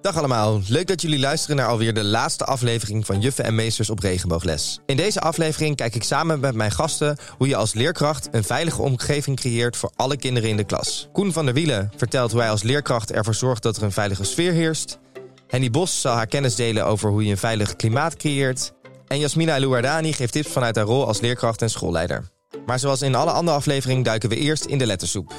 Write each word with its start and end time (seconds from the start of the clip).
Dag 0.00 0.16
allemaal, 0.16 0.60
leuk 0.68 0.86
dat 0.86 1.02
jullie 1.02 1.18
luisteren 1.18 1.56
naar 1.56 1.66
alweer 1.66 1.94
de 1.94 2.04
laatste 2.04 2.44
aflevering 2.44 3.06
van 3.06 3.20
Juffen 3.20 3.44
en 3.44 3.54
Meesters 3.54 3.90
op 3.90 3.98
Regenboogles. 3.98 4.80
In 4.86 4.96
deze 4.96 5.20
aflevering 5.20 5.76
kijk 5.76 5.94
ik 5.94 6.02
samen 6.02 6.40
met 6.40 6.54
mijn 6.54 6.70
gasten 6.70 7.18
hoe 7.38 7.48
je 7.48 7.56
als 7.56 7.74
leerkracht 7.74 8.28
een 8.30 8.44
veilige 8.44 8.82
omgeving 8.82 9.36
creëert 9.36 9.76
voor 9.76 9.90
alle 9.96 10.16
kinderen 10.16 10.48
in 10.48 10.56
de 10.56 10.64
klas. 10.64 11.08
Koen 11.12 11.32
van 11.32 11.44
der 11.44 11.54
Wielen 11.54 11.92
vertelt 11.96 12.30
hoe 12.30 12.40
hij 12.40 12.50
als 12.50 12.62
leerkracht 12.62 13.12
ervoor 13.12 13.34
zorgt 13.34 13.62
dat 13.62 13.76
er 13.76 13.82
een 13.82 13.92
veilige 13.92 14.24
sfeer 14.24 14.52
heerst. 14.52 14.98
Henny 15.46 15.70
Bos 15.70 16.00
zal 16.00 16.14
haar 16.14 16.26
kennis 16.26 16.54
delen 16.54 16.86
over 16.86 17.10
hoe 17.10 17.24
je 17.24 17.30
een 17.30 17.38
veilig 17.38 17.76
klimaat 17.76 18.16
creëert. 18.16 18.72
En 19.06 19.18
Jasmina 19.18 19.56
Elouardani 19.56 20.12
geeft 20.12 20.32
tips 20.32 20.48
vanuit 20.48 20.76
haar 20.76 20.84
rol 20.84 21.06
als 21.06 21.20
leerkracht 21.20 21.62
en 21.62 21.70
schoolleider. 21.70 22.28
Maar 22.66 22.78
zoals 22.78 23.02
in 23.02 23.14
alle 23.14 23.30
andere 23.30 23.56
afleveringen 23.56 24.02
duiken 24.02 24.28
we 24.28 24.36
eerst 24.36 24.64
in 24.64 24.78
de 24.78 24.86
lettersoep. 24.86 25.32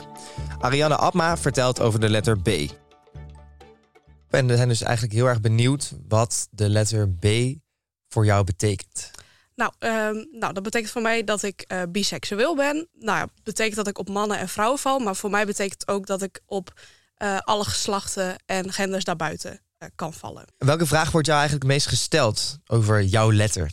Ariane 0.60 0.96
Abma 0.96 1.38
vertelt 1.38 1.80
over 1.80 2.00
de 2.00 2.10
letter 2.10 2.42
B. 2.42 2.50
En 4.32 4.48
we 4.48 4.56
zijn 4.56 4.68
dus 4.68 4.82
eigenlijk 4.82 5.14
heel 5.14 5.28
erg 5.28 5.42
benieuwd 5.42 5.92
wat 6.08 6.48
de 6.52 6.70
letter 6.70 7.10
B 7.10 7.26
voor 8.08 8.26
jou 8.26 8.44
betekent. 8.44 9.12
Nou, 9.56 9.74
ehm, 9.80 10.26
nou, 10.32 10.54
dat 10.54 10.64
betekent 10.64 10.92
voor 10.92 11.02
mij 11.02 11.24
dat 11.24 11.44
ik 11.44 11.66
uh, 11.68 11.82
biseksueel 11.90 12.56
ben. 12.56 12.88
Nou 13.00 13.18
ja, 13.18 13.28
betekent 13.44 13.76
dat 13.76 13.88
ik 13.88 13.98
op 13.98 14.10
mannen 14.10 14.38
en 14.38 14.50
vrouwen 14.50 14.80
val. 14.80 15.00
Maar 15.00 15.16
voor 15.16 15.30
mij 15.30 15.46
betekent 15.46 15.80
het 15.80 15.90
ook 15.90 16.06
dat 16.06 16.22
ik 16.22 16.42
op 16.46 16.82
uh, 17.18 17.40
alle 17.40 17.64
geslachten 17.64 18.36
en 18.46 18.74
genders 18.74 19.04
daarbuiten 19.04 19.52
uh, 19.52 19.90
kan 19.96 20.14
vallen. 20.14 20.46
Welke 20.58 20.86
vraag 20.86 21.12
wordt 21.12 21.28
jou 21.28 21.40
eigenlijk 21.40 21.70
het 21.70 21.78
meest 21.78 21.88
gesteld 21.88 22.58
over 22.68 23.04
jouw 23.04 23.32
letter? 23.32 23.72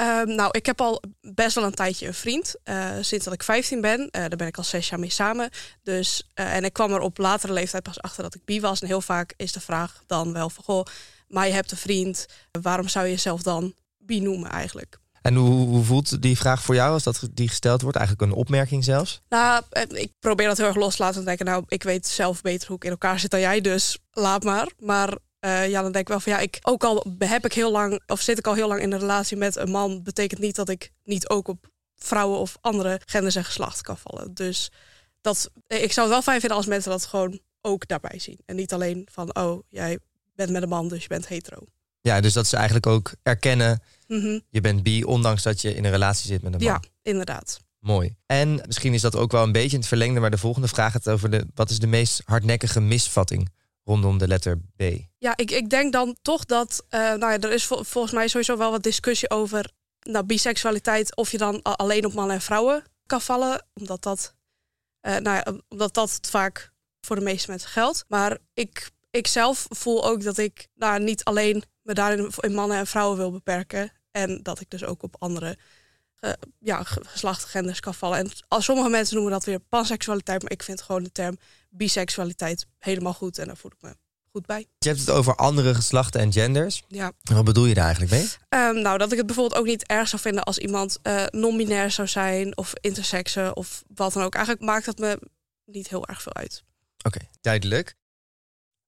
Um, 0.00 0.34
nou, 0.34 0.48
ik 0.50 0.66
heb 0.66 0.80
al 0.80 1.02
best 1.20 1.54
wel 1.54 1.64
een 1.64 1.74
tijdje 1.74 2.06
een 2.06 2.14
vriend. 2.14 2.54
Uh, 2.64 2.90
sinds 3.00 3.24
dat 3.24 3.34
ik 3.34 3.42
15 3.42 3.80
ben. 3.80 4.00
Uh, 4.00 4.08
daar 4.10 4.36
ben 4.36 4.46
ik 4.46 4.56
al 4.56 4.64
zes 4.64 4.88
jaar 4.88 4.98
mee 4.98 5.10
samen. 5.10 5.50
Dus, 5.82 6.30
uh, 6.34 6.54
en 6.54 6.64
ik 6.64 6.72
kwam 6.72 6.92
er 6.92 7.00
op 7.00 7.18
latere 7.18 7.52
leeftijd 7.52 7.82
pas 7.82 8.00
achter 8.00 8.22
dat 8.22 8.34
ik 8.34 8.44
bi 8.44 8.60
was. 8.60 8.80
En 8.80 8.86
heel 8.86 9.00
vaak 9.00 9.34
is 9.36 9.52
de 9.52 9.60
vraag 9.60 10.02
dan 10.06 10.32
wel 10.32 10.50
van... 10.50 10.64
Goh, 10.64 10.84
maar 11.28 11.46
je 11.46 11.52
hebt 11.52 11.70
een 11.70 11.76
vriend. 11.76 12.26
Waarom 12.60 12.88
zou 12.88 13.04
je 13.04 13.10
jezelf 13.10 13.42
dan 13.42 13.74
bi 13.98 14.20
noemen 14.20 14.50
eigenlijk? 14.50 14.98
En 15.22 15.34
hoe, 15.34 15.66
hoe, 15.68 15.84
voelt 15.84 16.22
die 16.22 16.38
vraag 16.38 16.62
voor 16.62 16.74
jou 16.74 16.92
als 16.92 17.02
dat 17.02 17.28
die 17.30 17.48
gesteld 17.48 17.82
wordt? 17.82 17.96
Eigenlijk 17.96 18.30
een 18.30 18.38
opmerking 18.38 18.84
zelfs? 18.84 19.20
Nou, 19.28 19.62
ik 19.88 20.12
probeer 20.18 20.46
dat 20.46 20.56
heel 20.56 20.66
erg 20.66 20.76
los 20.76 20.96
te 20.96 21.02
laten 21.02 21.24
denken. 21.24 21.46
Nou, 21.46 21.64
ik 21.68 21.82
weet 21.82 22.06
zelf 22.06 22.40
beter 22.40 22.68
hoe 22.68 22.76
ik 22.76 22.84
in 22.84 22.90
elkaar 22.90 23.20
zit 23.20 23.30
dan 23.30 23.40
jij, 23.40 23.60
dus 23.60 23.98
laat 24.10 24.44
maar. 24.44 24.68
Maar 24.78 25.16
uh, 25.40 25.68
ja, 25.68 25.82
dan 25.82 25.92
denk 25.92 26.04
ik 26.04 26.08
wel 26.08 26.20
van 26.20 26.32
ja, 26.32 26.38
ik, 26.38 26.58
ook 26.62 26.84
al 26.84 27.06
heb 27.18 27.44
ik 27.44 27.52
heel 27.52 27.70
lang, 27.70 28.00
of 28.06 28.20
zit 28.20 28.38
ik 28.38 28.46
al 28.46 28.54
heel 28.54 28.68
lang 28.68 28.80
in 28.80 28.92
een 28.92 28.98
relatie 28.98 29.36
met 29.36 29.56
een 29.56 29.70
man, 29.70 30.02
betekent 30.02 30.40
niet 30.40 30.56
dat 30.56 30.68
ik 30.68 30.92
niet 31.04 31.28
ook 31.28 31.48
op 31.48 31.70
vrouwen 31.96 32.38
of 32.38 32.56
andere 32.60 33.00
genders 33.04 33.36
en 33.36 33.44
geslacht 33.44 33.82
kan 33.82 33.98
vallen. 33.98 34.34
Dus 34.34 34.70
dat, 35.20 35.50
ik 35.66 35.92
zou 35.92 36.06
het 36.06 36.14
wel 36.14 36.22
fijn 36.22 36.40
vinden 36.40 36.58
als 36.58 36.66
mensen 36.66 36.90
dat 36.90 37.06
gewoon 37.06 37.40
ook 37.60 37.88
daarbij 37.88 38.18
zien. 38.18 38.38
En 38.46 38.56
niet 38.56 38.72
alleen 38.72 39.08
van, 39.10 39.36
oh, 39.36 39.62
jij 39.68 39.98
bent 40.34 40.50
met 40.50 40.62
een 40.62 40.68
man, 40.68 40.88
dus 40.88 41.02
je 41.02 41.08
bent 41.08 41.28
hetero. 41.28 41.58
Ja, 42.00 42.20
dus 42.20 42.32
dat 42.32 42.46
ze 42.46 42.56
eigenlijk 42.56 42.86
ook 42.86 43.12
erkennen, 43.22 43.82
mm 44.06 44.20
-hmm. 44.20 44.42
je 44.50 44.60
bent 44.60 44.82
bi, 44.82 45.04
ondanks 45.04 45.42
dat 45.42 45.60
je 45.60 45.74
in 45.74 45.84
een 45.84 45.90
relatie 45.90 46.26
zit 46.26 46.42
met 46.42 46.54
een 46.54 46.60
man. 46.60 46.68
Ja, 46.68 46.82
inderdaad. 47.02 47.60
Mooi. 47.78 48.16
En 48.26 48.62
misschien 48.66 48.94
is 48.94 49.00
dat 49.00 49.16
ook 49.16 49.32
wel 49.32 49.42
een 49.42 49.52
beetje 49.52 49.72
in 49.72 49.78
het 49.78 49.88
verlengde, 49.88 50.20
maar 50.20 50.30
de 50.30 50.38
volgende 50.38 50.68
vraag 50.68 50.92
gaat 50.92 51.08
over 51.08 51.30
de, 51.30 51.46
wat 51.54 51.70
is 51.70 51.78
de 51.78 51.86
meest 51.86 52.22
hardnekkige 52.24 52.80
misvatting 52.80 53.48
rondom 53.90 54.18
de 54.18 54.28
letter 54.28 54.58
B? 54.76 54.82
Ja, 55.18 55.36
ik, 55.36 55.50
ik 55.50 55.70
denk 55.70 55.92
dan 55.92 56.16
toch 56.22 56.44
dat, 56.44 56.84
uh, 56.90 57.00
nou 57.00 57.32
ja, 57.32 57.38
er 57.38 57.52
is 57.52 57.64
vol, 57.64 57.84
volgens 57.84 58.14
mij 58.14 58.28
sowieso 58.28 58.56
wel 58.56 58.70
wat 58.70 58.82
discussie 58.82 59.30
over 59.30 59.70
nou, 60.00 60.24
biseksualiteit, 60.24 61.16
of 61.16 61.30
je 61.30 61.38
dan 61.38 61.62
alleen 61.62 62.04
op 62.04 62.12
mannen 62.12 62.36
en 62.36 62.42
vrouwen 62.42 62.84
kan 63.06 63.20
vallen, 63.20 63.66
omdat 63.74 64.02
dat, 64.02 64.34
uh, 65.02 65.16
nou 65.16 65.36
ja, 65.36 65.60
omdat 65.68 65.94
dat 65.94 66.18
vaak 66.22 66.72
voor 67.00 67.16
de 67.16 67.22
meeste 67.22 67.50
mensen 67.50 67.70
geldt. 67.70 68.04
Maar 68.08 68.38
ik, 68.54 68.90
ik 69.10 69.26
zelf 69.26 69.66
voel 69.68 70.04
ook 70.04 70.22
dat 70.22 70.38
ik 70.38 70.68
nou, 70.74 71.02
niet 71.02 71.24
alleen 71.24 71.62
me 71.82 71.94
daarin 71.94 72.30
in 72.40 72.54
mannen 72.54 72.78
en 72.78 72.86
vrouwen 72.86 73.16
wil 73.16 73.30
beperken. 73.30 73.92
En 74.10 74.42
dat 74.42 74.60
ik 74.60 74.70
dus 74.70 74.84
ook 74.84 75.02
op 75.02 75.16
andere 75.18 75.58
ja, 76.58 76.82
geslacht, 76.82 77.44
genders 77.44 77.80
kan 77.80 77.94
vallen. 77.94 78.18
En 78.18 78.62
sommige 78.62 78.88
mensen 78.88 79.14
noemen 79.14 79.32
dat 79.32 79.44
weer 79.44 79.60
panseksualiteit, 79.60 80.42
maar 80.42 80.52
ik 80.52 80.62
vind 80.62 80.82
gewoon 80.82 81.02
de 81.02 81.12
term 81.12 81.38
biseksualiteit 81.70 82.66
helemaal 82.78 83.14
goed 83.14 83.38
en 83.38 83.46
daar 83.46 83.56
voel 83.56 83.70
ik 83.70 83.82
me 83.82 83.94
goed 84.30 84.46
bij. 84.46 84.66
Je 84.78 84.88
hebt 84.88 85.00
het 85.00 85.10
over 85.10 85.36
andere 85.36 85.74
geslachten 85.74 86.20
en 86.20 86.32
genders. 86.32 86.82
Ja. 86.88 87.12
Wat 87.22 87.44
bedoel 87.44 87.66
je 87.66 87.74
daar 87.74 87.84
eigenlijk 87.84 88.12
mee? 88.12 88.28
Um, 88.62 88.82
nou, 88.82 88.98
dat 88.98 89.12
ik 89.12 89.18
het 89.18 89.26
bijvoorbeeld 89.26 89.60
ook 89.60 89.66
niet 89.66 89.86
erg 89.86 90.08
zou 90.08 90.22
vinden 90.22 90.42
als 90.42 90.58
iemand 90.58 90.98
uh, 91.02 91.24
non-binair 91.26 91.90
zou 91.90 92.08
zijn 92.08 92.56
of 92.56 92.72
intersexe 92.80 93.50
of 93.54 93.82
wat 93.94 94.12
dan 94.12 94.22
ook. 94.22 94.34
Eigenlijk 94.34 94.64
maakt 94.64 94.84
dat 94.84 94.98
me 94.98 95.18
niet 95.64 95.88
heel 95.88 96.06
erg 96.06 96.22
veel 96.22 96.34
uit. 96.34 96.62
Oké, 96.98 97.16
okay, 97.16 97.28
duidelijk. 97.40 97.94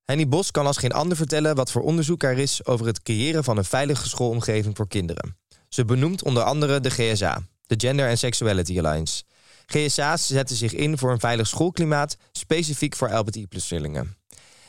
Henny 0.05 0.29
Bos 0.29 0.51
kan 0.51 0.67
als 0.67 0.77
geen 0.77 0.93
ander 0.93 1.17
vertellen 1.17 1.55
wat 1.55 1.71
voor 1.71 1.83
onderzoek 1.83 2.23
er 2.23 2.39
is 2.39 2.65
over 2.65 2.87
het 2.87 3.03
creëren 3.03 3.45
van 3.45 3.57
een 3.57 3.65
veilige 3.65 4.09
schoolomgeving 4.09 4.77
voor 4.77 4.89
kinderen. 4.89 5.37
Ze 5.69 5.85
benoemt 5.85 6.23
onder 6.23 6.43
andere 6.43 6.81
de 6.81 6.91
GSA, 6.91 7.43
de 7.67 7.75
Gender 7.79 8.09
and 8.09 8.19
Sexuality 8.19 8.79
Alliance. 8.79 9.23
GSA's 9.73 10.27
zetten 10.27 10.57
zich 10.57 10.73
in 10.73 10.99
voor 10.99 11.13
een 11.13 11.21
veilig 11.21 11.47
schoolklimaat, 11.47 12.17
specifiek 12.33 12.97
voor 12.97 13.11
LBT-plus-trillingen. 13.11 14.17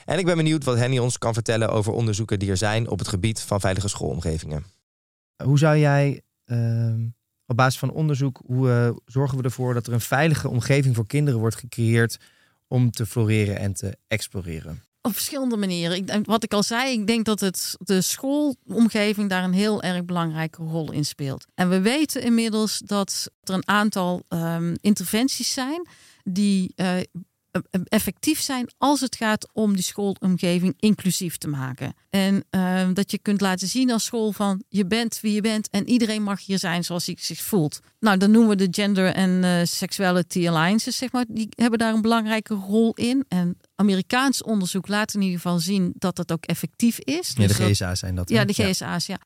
En 0.05 0.17
ik 0.17 0.25
ben 0.25 0.37
benieuwd 0.37 0.63
wat 0.63 0.77
Henny 0.77 0.97
ons 0.97 1.17
kan 1.17 1.33
vertellen 1.33 1.69
over 1.69 1.93
onderzoeken 1.93 2.39
die 2.39 2.49
er 2.49 2.57
zijn 2.57 2.89
op 2.89 2.99
het 2.99 3.07
gebied 3.07 3.41
van 3.41 3.59
veilige 3.59 3.87
schoolomgevingen. 3.87 4.65
Hoe 5.43 5.57
zou 5.57 5.77
jij 5.77 6.21
uh, 6.45 6.93
op 7.45 7.57
basis 7.57 7.79
van 7.79 7.91
onderzoek, 7.91 8.41
hoe 8.45 8.67
uh, 8.67 8.89
zorgen 9.05 9.37
we 9.37 9.43
ervoor 9.43 9.73
dat 9.73 9.87
er 9.87 9.93
een 9.93 10.01
veilige 10.01 10.49
omgeving 10.49 10.95
voor 10.95 11.07
kinderen 11.07 11.39
wordt 11.39 11.55
gecreëerd 11.55 12.19
om 12.67 12.91
te 12.91 13.05
floreren 13.05 13.57
en 13.57 13.73
te 13.73 13.97
exploreren? 14.07 14.83
Op 15.05 15.13
verschillende 15.13 15.57
manieren. 15.57 15.97
Ik, 15.97 16.25
wat 16.25 16.43
ik 16.43 16.53
al 16.53 16.63
zei, 16.63 16.91
ik 16.91 17.07
denk 17.07 17.25
dat 17.25 17.39
het, 17.39 17.75
de 17.79 18.01
schoolomgeving 18.01 19.29
daar 19.29 19.43
een 19.43 19.53
heel 19.53 19.81
erg 19.81 20.05
belangrijke 20.05 20.63
rol 20.63 20.91
in 20.91 21.05
speelt. 21.05 21.45
En 21.55 21.69
we 21.69 21.81
weten 21.81 22.21
inmiddels 22.21 22.81
dat 22.85 23.31
er 23.43 23.53
een 23.53 23.67
aantal 23.67 24.23
um, 24.29 24.75
interventies 24.81 25.53
zijn 25.53 25.87
die 26.23 26.73
uh, 26.75 26.95
effectief 27.83 28.41
zijn 28.41 28.71
als 28.77 29.01
het 29.01 29.15
gaat 29.15 29.47
om 29.53 29.73
die 29.73 29.83
schoolomgeving 29.83 30.73
inclusief 30.79 31.37
te 31.37 31.47
maken. 31.47 31.93
En 32.09 32.43
uh, 32.51 32.87
dat 32.93 33.11
je 33.11 33.17
kunt 33.17 33.41
laten 33.41 33.67
zien 33.67 33.91
als 33.91 34.03
school 34.03 34.31
van 34.31 34.63
je 34.69 34.85
bent 34.85 35.19
wie 35.21 35.33
je 35.33 35.41
bent 35.41 35.69
en 35.69 35.87
iedereen 35.87 36.23
mag 36.23 36.45
hier 36.45 36.59
zijn 36.59 36.83
zoals 36.83 37.05
hij 37.05 37.17
zich 37.19 37.41
voelt. 37.41 37.79
Nou, 37.99 38.17
dan 38.17 38.31
noemen 38.31 38.49
we 38.49 38.55
de 38.55 38.81
Gender 38.81 39.13
and 39.15 39.43
uh, 39.43 39.59
Sexuality 39.63 40.49
Alliances, 40.49 40.97
zeg 40.97 41.11
maar, 41.11 41.25
die 41.27 41.47
hebben 41.49 41.79
daar 41.79 41.93
een 41.93 42.01
belangrijke 42.01 42.53
rol 42.53 42.93
in. 42.93 43.25
En 43.27 43.57
Amerikaans 43.75 44.43
onderzoek 44.43 44.87
laat 44.87 45.13
in 45.13 45.21
ieder 45.21 45.39
geval 45.39 45.59
zien 45.59 45.93
dat 45.97 46.15
dat 46.15 46.31
ook 46.31 46.45
effectief 46.45 46.99
is. 46.99 47.33
Ja, 47.35 47.47
de 47.47 47.53
GSA's 47.53 47.99
zijn 47.99 48.15
dat. 48.15 48.29
Ja, 48.29 48.45
de 48.45 48.53
GSA's, 48.53 49.05
ja. 49.05 49.17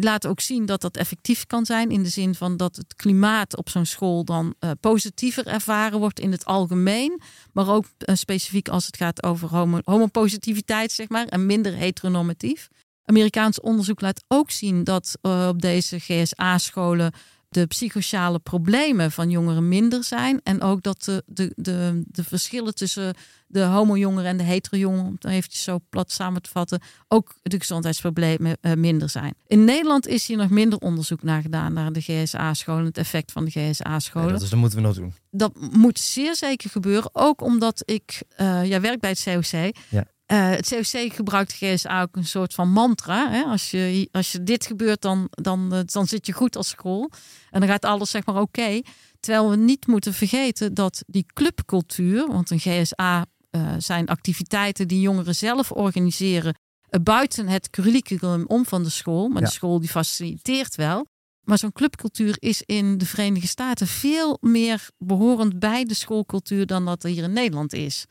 Laat 0.00 0.26
ook 0.26 0.40
zien 0.40 0.66
dat 0.66 0.80
dat 0.80 0.96
effectief 0.96 1.46
kan 1.46 1.66
zijn. 1.66 1.90
In 1.90 2.02
de 2.02 2.08
zin 2.08 2.34
van 2.34 2.56
dat 2.56 2.76
het 2.76 2.94
klimaat 2.96 3.56
op 3.56 3.68
zo'n 3.68 3.86
school 3.86 4.24
dan 4.24 4.54
uh, 4.60 4.70
positiever 4.80 5.46
ervaren 5.46 5.98
wordt 5.98 6.20
in 6.20 6.32
het 6.32 6.44
algemeen. 6.44 7.20
Maar 7.52 7.68
ook 7.68 7.84
uh, 7.84 8.14
specifiek 8.14 8.68
als 8.68 8.86
het 8.86 8.96
gaat 8.96 9.22
over 9.22 9.48
homo 9.48 9.78
homopositiviteit, 9.84 10.92
zeg 10.92 11.08
maar. 11.08 11.26
En 11.26 11.46
minder 11.46 11.74
heteronormatief. 11.74 12.68
Amerikaans 13.04 13.60
onderzoek 13.60 14.00
laat 14.00 14.24
ook 14.28 14.50
zien 14.50 14.84
dat 14.84 15.18
uh, 15.22 15.46
op 15.48 15.62
deze 15.62 15.98
GSA-scholen 15.98 17.12
de 17.54 17.66
psychosociale 17.66 18.38
problemen 18.38 19.12
van 19.12 19.30
jongeren 19.30 19.68
minder 19.68 20.04
zijn. 20.04 20.40
En 20.42 20.62
ook 20.62 20.82
dat 20.82 21.04
de, 21.04 21.22
de, 21.26 21.52
de, 21.56 22.02
de 22.06 22.24
verschillen 22.24 22.74
tussen 22.74 23.14
de 23.46 23.62
homo-jongeren 23.62 24.30
en 24.30 24.36
de 24.36 24.42
hetero-jongeren, 24.42 25.06
om 25.06 25.12
het 25.12 25.24
eventjes 25.24 25.62
zo 25.62 25.78
plat 25.90 26.12
samen 26.12 26.42
te 26.42 26.50
vatten, 26.50 26.80
ook 27.08 27.34
de 27.42 27.58
gezondheidsproblemen 27.58 28.58
uh, 28.60 28.72
minder 28.72 29.08
zijn. 29.08 29.34
In 29.46 29.64
Nederland 29.64 30.06
is 30.06 30.26
hier 30.26 30.36
nog 30.36 30.50
minder 30.50 30.78
onderzoek 30.78 31.22
naar 31.22 31.42
gedaan, 31.42 31.72
naar 31.72 31.92
de 31.92 32.00
GSA-scholen, 32.00 32.84
het 32.84 32.98
effect 32.98 33.32
van 33.32 33.44
de 33.44 33.50
GSA-scholen. 33.50 34.28
Ja, 34.28 34.34
dat, 34.34 34.42
is, 34.42 34.50
dat 34.50 34.58
moeten 34.58 34.78
we 34.78 34.84
nog 34.84 34.94
doen. 34.94 35.14
Dat 35.30 35.52
moet 35.72 35.98
zeer 35.98 36.36
zeker 36.36 36.70
gebeuren, 36.70 37.10
ook 37.12 37.40
omdat 37.40 37.82
ik 37.84 38.22
uh, 38.40 38.64
ja, 38.64 38.80
werk 38.80 39.00
bij 39.00 39.10
het 39.10 39.22
COC. 39.24 39.74
Ja. 39.88 40.06
Uh, 40.32 40.50
het 40.50 40.68
COC 40.68 41.12
gebruikt 41.14 41.52
GSA 41.52 42.02
ook 42.02 42.16
een 42.16 42.26
soort 42.26 42.54
van 42.54 42.70
mantra. 42.70 43.30
Hè? 43.30 43.42
Als, 43.42 43.70
je, 43.70 44.08
als 44.12 44.32
je 44.32 44.42
dit 44.42 44.66
gebeurt, 44.66 45.00
dan, 45.02 45.26
dan, 45.30 45.84
dan 45.84 46.06
zit 46.06 46.26
je 46.26 46.32
goed 46.32 46.56
als 46.56 46.68
school. 46.68 47.10
En 47.50 47.60
dan 47.60 47.68
gaat 47.68 47.84
alles 47.84 48.10
zeg 48.10 48.26
maar 48.26 48.34
oké. 48.40 48.60
Okay. 48.60 48.84
Terwijl 49.20 49.50
we 49.50 49.56
niet 49.56 49.86
moeten 49.86 50.14
vergeten 50.14 50.74
dat 50.74 51.02
die 51.06 51.26
clubcultuur, 51.34 52.26
want 52.26 52.50
een 52.50 52.60
GSA 52.60 53.26
uh, 53.50 53.74
zijn 53.78 54.08
activiteiten 54.08 54.88
die 54.88 55.00
jongeren 55.00 55.34
zelf 55.34 55.72
organiseren 55.72 56.54
uh, 56.90 57.00
buiten 57.02 57.48
het 57.48 57.70
curriculum 57.70 58.44
om 58.46 58.66
van 58.66 58.82
de 58.82 58.90
school. 58.90 59.28
Maar 59.28 59.42
ja. 59.42 59.46
de 59.46 59.52
school 59.52 59.80
die 59.80 59.88
faciliteert 59.88 60.74
wel. 60.74 61.06
Maar 61.42 61.58
zo'n 61.58 61.72
clubcultuur 61.72 62.36
is 62.38 62.62
in 62.62 62.98
de 62.98 63.06
Verenigde 63.06 63.48
Staten 63.48 63.86
veel 63.86 64.38
meer 64.40 64.88
behorend 64.98 65.58
bij 65.58 65.84
de 65.84 65.94
schoolcultuur 65.94 66.66
dan 66.66 66.84
dat 66.84 67.04
er 67.04 67.10
hier 67.10 67.22
in 67.22 67.32
Nederland 67.32 67.72
is. 67.72 68.06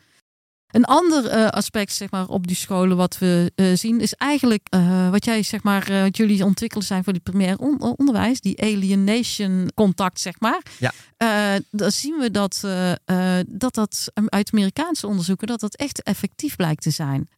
Een 0.74 0.86
ander 0.86 1.26
eh, 1.26 1.48
aspect 1.48 1.94
zeg 1.94 2.12
maar, 2.12 2.28
op 2.28 2.48
die 2.48 2.56
scholen 2.56 2.98
wat 2.98 3.18
we 3.18 3.52
eh, 3.56 3.66
zien 3.74 4.00
is 4.00 4.14
eigenlijk 4.14 4.68
eh, 4.70 5.10
wat 5.10 5.26
jij 5.26 5.44
zeg 5.44 5.64
maar, 5.64 6.02
wat 6.02 6.18
jullie 6.18 6.46
ontwikkelen 6.46 6.86
zijn 6.86 7.04
voor 7.04 7.14
die 7.14 7.22
primair 7.22 7.58
on- 7.58 7.82
onderwijs, 7.82 8.40
die 8.42 8.62
alienation 8.62 9.72
contact 9.76 10.20
zeg 10.20 10.40
maar. 10.40 10.62
Ja. 10.80 10.92
Dan 11.72 11.92
zien 11.92 12.18
we 12.18 12.32
dat, 12.32 12.60
dat 13.48 13.74
dat 13.74 14.12
uit 14.26 14.52
Amerikaanse 14.54 15.08
onderzoeken 15.08 15.48
dat 15.48 15.60
dat 15.60 15.76
echt 15.76 16.04
effectief 16.04 16.56
blijkt 16.56 16.82
te 16.82 16.90
zijn. 16.90 17.30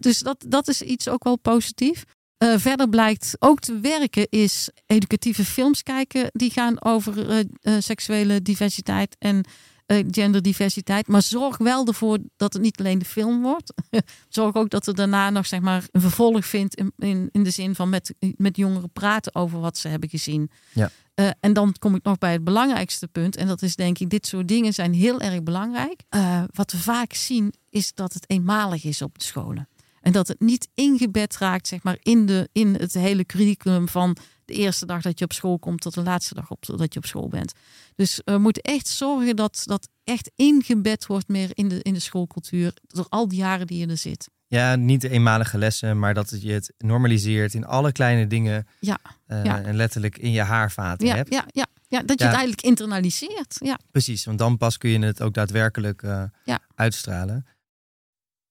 Dus 0.00 0.18
dat, 0.18 0.44
dat 0.48 0.68
is 0.68 0.82
iets 0.82 1.08
ook 1.08 1.24
wel 1.24 1.36
positief. 1.36 2.04
Verder 2.38 2.88
blijkt 2.88 3.36
ook 3.38 3.60
te 3.60 3.80
werken 3.80 4.26
is 4.30 4.68
educatieve 4.86 5.44
films 5.44 5.82
kijken 5.82 6.30
die 6.32 6.50
gaan 6.50 6.84
over 6.84 7.44
seksuele 7.78 8.42
diversiteit 8.42 9.16
en 9.18 9.44
genderdiversiteit. 9.86 11.08
Maar 11.08 11.22
zorg 11.22 11.58
wel 11.58 11.86
ervoor 11.86 12.18
dat 12.36 12.52
het 12.52 12.62
niet 12.62 12.78
alleen 12.78 12.98
de 12.98 13.04
film 13.04 13.42
wordt. 13.42 13.72
zorg 14.28 14.54
ook 14.54 14.70
dat 14.70 14.86
er 14.86 14.94
daarna 14.94 15.30
nog 15.30 15.46
zeg 15.46 15.60
maar, 15.60 15.84
een 15.90 16.00
vervolg 16.00 16.46
vindt 16.46 16.74
in, 16.74 16.92
in, 16.96 17.28
in 17.32 17.42
de 17.42 17.50
zin 17.50 17.74
van 17.74 17.88
met, 17.88 18.14
met 18.36 18.56
jongeren 18.56 18.90
praten 18.90 19.34
over 19.34 19.60
wat 19.60 19.78
ze 19.78 19.88
hebben 19.88 20.08
gezien. 20.08 20.50
Ja. 20.72 20.90
Eh, 21.14 21.28
en 21.40 21.52
dan 21.52 21.74
kom 21.78 21.94
ik 21.94 22.02
nog 22.02 22.18
bij 22.18 22.32
het 22.32 22.44
belangrijkste 22.44 23.08
punt. 23.08 23.36
En 23.36 23.46
dat 23.46 23.62
is 23.62 23.76
denk 23.76 23.98
ik, 23.98 24.10
dit 24.10 24.26
soort 24.26 24.48
dingen 24.48 24.74
zijn 24.74 24.94
heel 24.94 25.20
erg 25.20 25.42
belangrijk. 25.42 26.02
Eh, 26.08 26.42
wat 26.50 26.72
we 26.72 26.78
vaak 26.78 27.12
zien 27.12 27.54
is 27.70 27.94
dat 27.94 28.12
het 28.12 28.30
eenmalig 28.30 28.84
is 28.84 29.02
op 29.02 29.18
de 29.18 29.24
scholen. 29.24 29.68
En 30.00 30.12
dat 30.12 30.28
het 30.28 30.40
niet 30.40 30.68
ingebed 30.74 31.36
raakt 31.36 31.68
zeg 31.68 31.82
maar, 31.82 31.96
in, 32.02 32.26
de, 32.26 32.48
in 32.52 32.74
het 32.74 32.92
hele 32.92 33.24
curriculum 33.24 33.88
van 33.88 34.16
de 34.44 34.54
eerste 34.54 34.86
dag 34.86 35.02
dat 35.02 35.18
je 35.18 35.24
op 35.24 35.32
school 35.32 35.58
komt 35.58 35.80
tot 35.80 35.94
de 35.94 36.02
laatste 36.02 36.34
dag 36.34 36.50
op, 36.50 36.66
dat 36.66 36.92
je 36.94 36.98
op 36.98 37.06
school 37.06 37.28
bent. 37.28 37.52
Dus 37.94 38.20
we 38.24 38.38
moeten 38.38 38.62
echt 38.62 38.88
zorgen 38.88 39.36
dat 39.36 39.62
dat 39.64 39.88
echt 40.04 40.30
ingebed 40.36 41.06
wordt 41.06 41.28
meer 41.28 41.50
in 41.52 41.68
de, 41.68 41.82
in 41.82 41.92
de 41.94 42.00
schoolcultuur 42.00 42.74
door 42.86 43.06
al 43.08 43.28
die 43.28 43.38
jaren 43.38 43.66
die 43.66 43.78
je 43.78 43.86
er 43.86 43.96
zit. 43.98 44.28
Ja, 44.46 44.76
niet 44.76 45.00
de 45.00 45.08
eenmalige 45.08 45.58
lessen, 45.58 45.98
maar 45.98 46.14
dat 46.14 46.36
je 46.40 46.52
het 46.52 46.72
normaliseert 46.78 47.54
in 47.54 47.64
alle 47.66 47.92
kleine 47.92 48.26
dingen. 48.26 48.66
Ja, 48.80 48.98
eh, 49.26 49.44
ja. 49.44 49.62
En 49.62 49.76
letterlijk 49.76 50.18
in 50.18 50.30
je 50.30 50.42
haarvaten 50.42 51.06
Ja, 51.06 51.14
hebt. 51.14 51.32
ja, 51.32 51.44
ja, 51.50 51.66
ja, 51.88 51.98
dat 52.00 52.18
je 52.18 52.24
Ja. 52.24 52.30
het 52.30 52.38
eigenlijk 52.38 52.60
internaliseert. 52.62 53.56
Ja. 53.58 53.78
Precies, 53.90 54.24
want 54.24 54.38
dan 54.38 54.56
pas 54.56 54.78
kun 54.78 54.90
je 54.90 54.98
het 54.98 55.22
ook 55.22 55.34
daadwerkelijk 55.34 56.02
eh, 56.02 56.22
Ja. 56.44 56.58
uitstralen. 56.74 57.46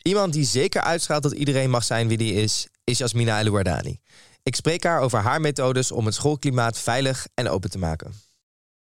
Iemand 0.02 0.34
die 0.34 0.44
zeker 0.46 0.82
uitstraalt 0.82 1.24
dat 1.24 1.32
iedereen 1.32 1.70
mag 1.70 1.84
zijn 1.84 2.08
wie 2.08 2.18
die 2.18 2.34
is, 2.34 2.68
is 2.84 2.98
Jasmina 2.98 3.40
El-Wardani. 3.40 4.00
Ik 4.44 4.56
spreek 4.56 4.84
haar 4.84 5.00
over 5.00 5.20
haar 5.20 5.42
methodes 5.42 5.92
om 5.92 6.06
het 6.06 6.14
schoolklimaat 6.14 6.80
veilig 6.80 7.28
en 7.34 7.48
open 7.48 7.70
te 7.70 7.78
maken. 7.78 8.14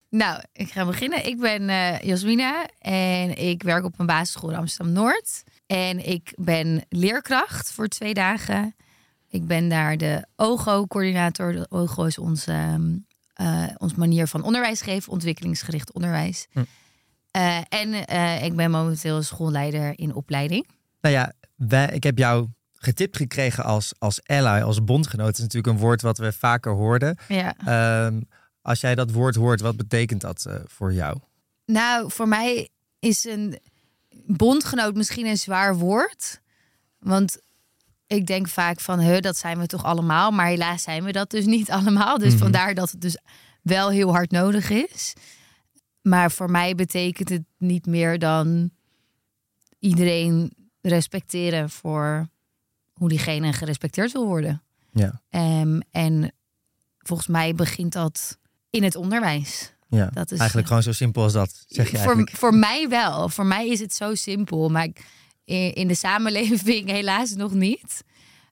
Nou, 0.08 0.42
ik 0.52 0.70
ga 0.70 0.86
beginnen. 0.86 1.26
Ik 1.26 1.38
ben 1.38 1.68
eh, 1.68 2.00
Jasmina 2.00 2.66
en 2.78 3.36
ik 3.36 3.62
werk 3.62 3.84
op 3.84 3.98
een 3.98 4.06
basisschool 4.06 4.50
in 4.50 4.56
Amsterdam-Noord. 4.56 5.42
En 5.66 6.08
ik 6.08 6.32
ben 6.36 6.84
leerkracht 6.88 7.72
voor 7.72 7.88
twee 7.88 8.14
dagen. 8.14 8.74
Ik 9.28 9.46
ben 9.46 9.68
daar 9.68 9.96
de 9.96 10.26
OGO-coördinator. 10.36 11.52
De 11.52 11.66
OGO 11.68 12.04
is 12.04 12.18
onze, 12.18 12.52
ehm, 12.52 12.96
eh, 13.34 13.74
ons 13.78 13.94
manier 13.94 14.26
van 14.26 14.42
onderwijs 14.42 14.80
geven, 14.80 15.12
ontwikkelingsgericht 15.12 15.92
onderwijs. 15.92 16.46
Hm. 16.52 16.64
Eh, 17.30 17.56
en 17.68 18.06
eh, 18.06 18.44
ik 18.44 18.56
ben 18.56 18.70
momenteel 18.70 19.22
schoolleider 19.22 19.98
in 19.98 20.14
opleiding. 20.14 20.66
Nou 21.00 21.14
ja, 21.14 21.32
wij, 21.54 21.88
ik 21.88 22.02
heb 22.02 22.18
jou 22.18 22.48
getipt 22.86 23.16
gekregen 23.16 23.64
als, 23.64 23.92
als 23.98 24.20
ally, 24.26 24.62
als 24.62 24.84
bondgenoot. 24.84 25.26
Dat 25.26 25.34
is 25.36 25.42
natuurlijk 25.42 25.72
een 25.74 25.80
woord 25.82 26.02
wat 26.02 26.18
we 26.18 26.32
vaker 26.32 26.72
hoorden. 26.72 27.16
Ja. 27.28 27.54
Ehm, 27.56 28.20
als 28.62 28.80
jij 28.80 28.94
dat 28.94 29.10
woord 29.10 29.34
hoort, 29.34 29.60
wat 29.60 29.76
betekent 29.76 30.20
dat 30.20 30.44
eh, 30.46 30.54
voor 30.66 30.92
jou? 30.92 31.18
Nou, 31.66 32.10
voor 32.10 32.28
mij 32.28 32.68
is 32.98 33.24
een 33.24 33.58
bondgenoot 34.26 34.94
misschien 34.94 35.26
een 35.26 35.36
zwaar 35.36 35.76
woord. 35.76 36.40
Want 36.98 37.38
ik 38.06 38.26
denk 38.26 38.48
vaak 38.48 38.80
van, 38.80 39.00
huh, 39.00 39.18
dat 39.20 39.36
zijn 39.36 39.58
we 39.58 39.66
toch 39.66 39.84
allemaal. 39.84 40.30
Maar 40.30 40.46
helaas 40.46 40.82
zijn 40.82 41.04
we 41.04 41.12
dat 41.12 41.30
dus 41.30 41.44
niet 41.44 41.70
allemaal. 41.70 42.18
Dus 42.18 42.32
Mhm. 42.32 42.42
vandaar 42.42 42.74
dat 42.74 42.90
het 42.90 43.00
dus 43.00 43.18
wel 43.62 43.90
heel 43.90 44.12
hard 44.12 44.30
nodig 44.30 44.70
is. 44.70 45.12
Maar 46.02 46.30
voor 46.30 46.50
mij 46.50 46.74
betekent 46.74 47.28
het 47.28 47.42
niet 47.58 47.86
meer 47.86 48.18
dan 48.18 48.70
iedereen 49.78 50.52
respecteren 50.80 51.70
voor 51.70 52.28
hoe 52.98 53.08
diegene 53.08 53.52
gerespecteerd 53.52 54.12
wil 54.12 54.26
worden. 54.26 54.62
Ja, 54.92 55.20
Ehm, 55.30 55.80
en 55.90 56.32
volgens 56.98 57.28
mij 57.28 57.54
begint 57.54 57.92
dat 57.92 58.38
in 58.70 58.82
het 58.82 58.94
onderwijs. 58.96 59.72
ja. 59.88 60.10
Dat 60.12 60.30
is, 60.30 60.38
eigenlijk 60.38 60.68
gewoon 60.68 60.82
zo 60.82 60.92
simpel 60.92 61.22
als 61.22 61.32
dat, 61.32 61.64
zeg 61.68 61.90
je 61.90 61.96
voor, 61.96 62.06
eigenlijk. 62.06 62.30
voor 62.36 62.54
mij 62.54 62.88
wel. 62.88 63.28
Voor 63.28 63.46
mij 63.46 63.68
is 63.68 63.80
het 63.80 63.94
zo 63.94 64.14
simpel. 64.14 64.68
Maar 64.68 64.88
in, 65.44 65.88
de 65.88 65.94
samenleving 65.94 66.90
helaas 66.98 67.30
nog 67.34 67.52
niet. 67.52 68.04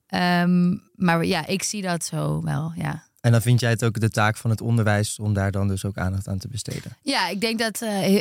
Ehm, 0.06 0.76
maar 0.94 1.24
ja, 1.24 1.46
ik 1.46 1.62
zie 1.62 1.82
dat 1.82 2.04
zo 2.04 2.42
wel, 2.42 2.72
ja. 2.76 3.04
En 3.20 3.32
dan 3.32 3.42
vind 3.42 3.60
jij 3.60 3.70
het 3.70 3.84
ook 3.84 4.00
de 4.00 4.10
taak 4.10 4.36
van 4.36 4.50
het 4.50 4.60
onderwijs 4.60 5.18
om 5.18 5.32
daar 5.32 5.50
dan 5.50 5.68
dus 5.68 5.84
ook 5.84 5.96
aandacht 5.98 6.28
aan 6.28 6.38
te 6.38 6.48
besteden. 6.48 6.96
Ja, 7.02 7.28
ik 7.28 7.40
denk 7.40 7.58
dat 7.58 7.82
eh, 7.82 8.20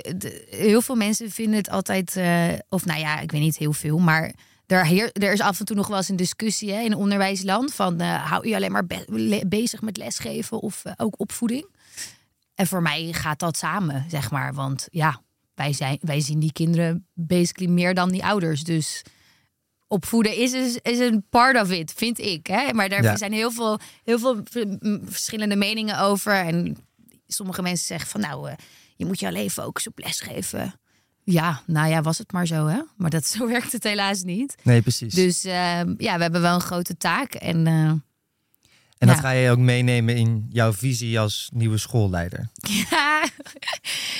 heel 0.49 0.81
veel 0.81 0.95
mensen 0.95 1.31
vinden 1.31 1.55
het 1.55 1.69
altijd... 1.69 2.15
eh, 2.15 2.47
of 2.69 2.85
nou 2.85 2.99
ja, 2.99 3.19
ik 3.19 3.31
weet 3.31 3.41
niet 3.41 3.57
heel 3.57 3.73
veel, 3.73 3.97
maar... 3.99 4.33
Er, 4.67 4.85
heer, 4.85 5.11
er 5.11 5.31
is 5.33 5.39
af 5.41 5.59
en 5.59 5.65
toe 5.65 5.75
nog 5.75 5.87
wel 5.87 5.97
eens 5.97 6.09
een 6.09 6.15
discussie 6.15 6.71
hè, 6.73 6.79
in 6.81 6.95
onderwijsland... 6.95 7.73
van 7.73 7.99
eh, 8.01 8.29
hou 8.29 8.47
je 8.47 8.55
alleen 8.55 8.71
maar 8.71 8.85
be- 8.85 9.03
le- 9.07 9.45
bezig 9.47 9.81
met 9.81 9.97
lesgeven 9.97 10.59
of 10.59 10.85
eh, 10.85 10.93
ook 10.97 11.19
opvoeding? 11.19 11.65
En 12.55 12.67
voor 12.67 12.81
mij 12.81 13.13
gaat 13.13 13.39
dat 13.39 13.57
samen, 13.57 14.05
zeg 14.09 14.31
maar. 14.31 14.53
Want 14.53 14.87
ja, 14.91 15.21
wij, 15.55 15.73
zijn, 15.73 15.97
wij 16.01 16.19
zien 16.21 16.39
die 16.39 16.51
kinderen 16.51 17.07
basically 17.13 17.71
meer 17.71 17.93
dan 17.93 18.11
die 18.11 18.23
ouders. 18.25 18.63
Dus 18.63 19.01
opvoeden 19.87 20.35
is, 20.37 20.53
is, 20.53 20.77
is 20.81 20.99
een 20.99 21.25
part 21.29 21.61
of 21.61 21.71
it, 21.71 21.93
vind 21.95 22.19
ik. 22.19 22.47
Hè? 22.47 22.73
Maar 22.73 22.89
daar 22.89 23.03
Ja. 23.03 23.17
zijn 23.17 23.33
heel 23.33 23.51
veel, 23.51 23.79
heel 24.03 24.19
veel 24.19 24.41
verschillende 25.05 25.55
meningen 25.55 25.99
over. 25.99 26.33
En 26.33 26.77
sommige 27.27 27.61
mensen 27.61 27.85
zeggen 27.85 28.09
van 28.09 28.21
nou, 28.21 28.49
eh, 28.49 28.55
je 28.95 29.05
moet 29.05 29.19
jouw 29.19 29.31
leven 29.31 29.63
focussen 29.63 29.91
op 29.91 29.99
lesgeven. 30.03 30.73
Ja, 31.23 31.61
nou 31.65 31.89
ja, 31.89 32.01
was 32.01 32.17
het 32.17 32.31
maar 32.31 32.47
zo, 32.47 32.67
hè? 32.67 32.81
Maar 32.97 33.09
dat, 33.09 33.25
zo 33.37 33.47
werkt 33.47 33.71
het 33.71 33.83
helaas 33.83 34.23
niet. 34.23 34.55
Nee, 34.61 34.81
precies. 34.81 35.13
Dus 35.13 35.43
ehm, 35.43 35.93
ja, 35.97 36.15
we 36.15 36.21
hebben 36.21 36.41
wel 36.41 36.55
een 36.55 36.61
grote 36.61 36.97
taak. 36.97 37.33
En 37.33 37.67
eh, 37.67 37.91
en 38.97 39.09
dat 39.09 39.19
ga 39.19 39.29
je 39.29 39.51
ook 39.51 39.57
meenemen 39.57 40.15
in 40.15 40.45
jouw 40.49 40.73
visie 40.73 41.19
als 41.19 41.49
nieuwe 41.53 41.77
schoolleider. 41.77 42.49
Ja, 42.89 43.29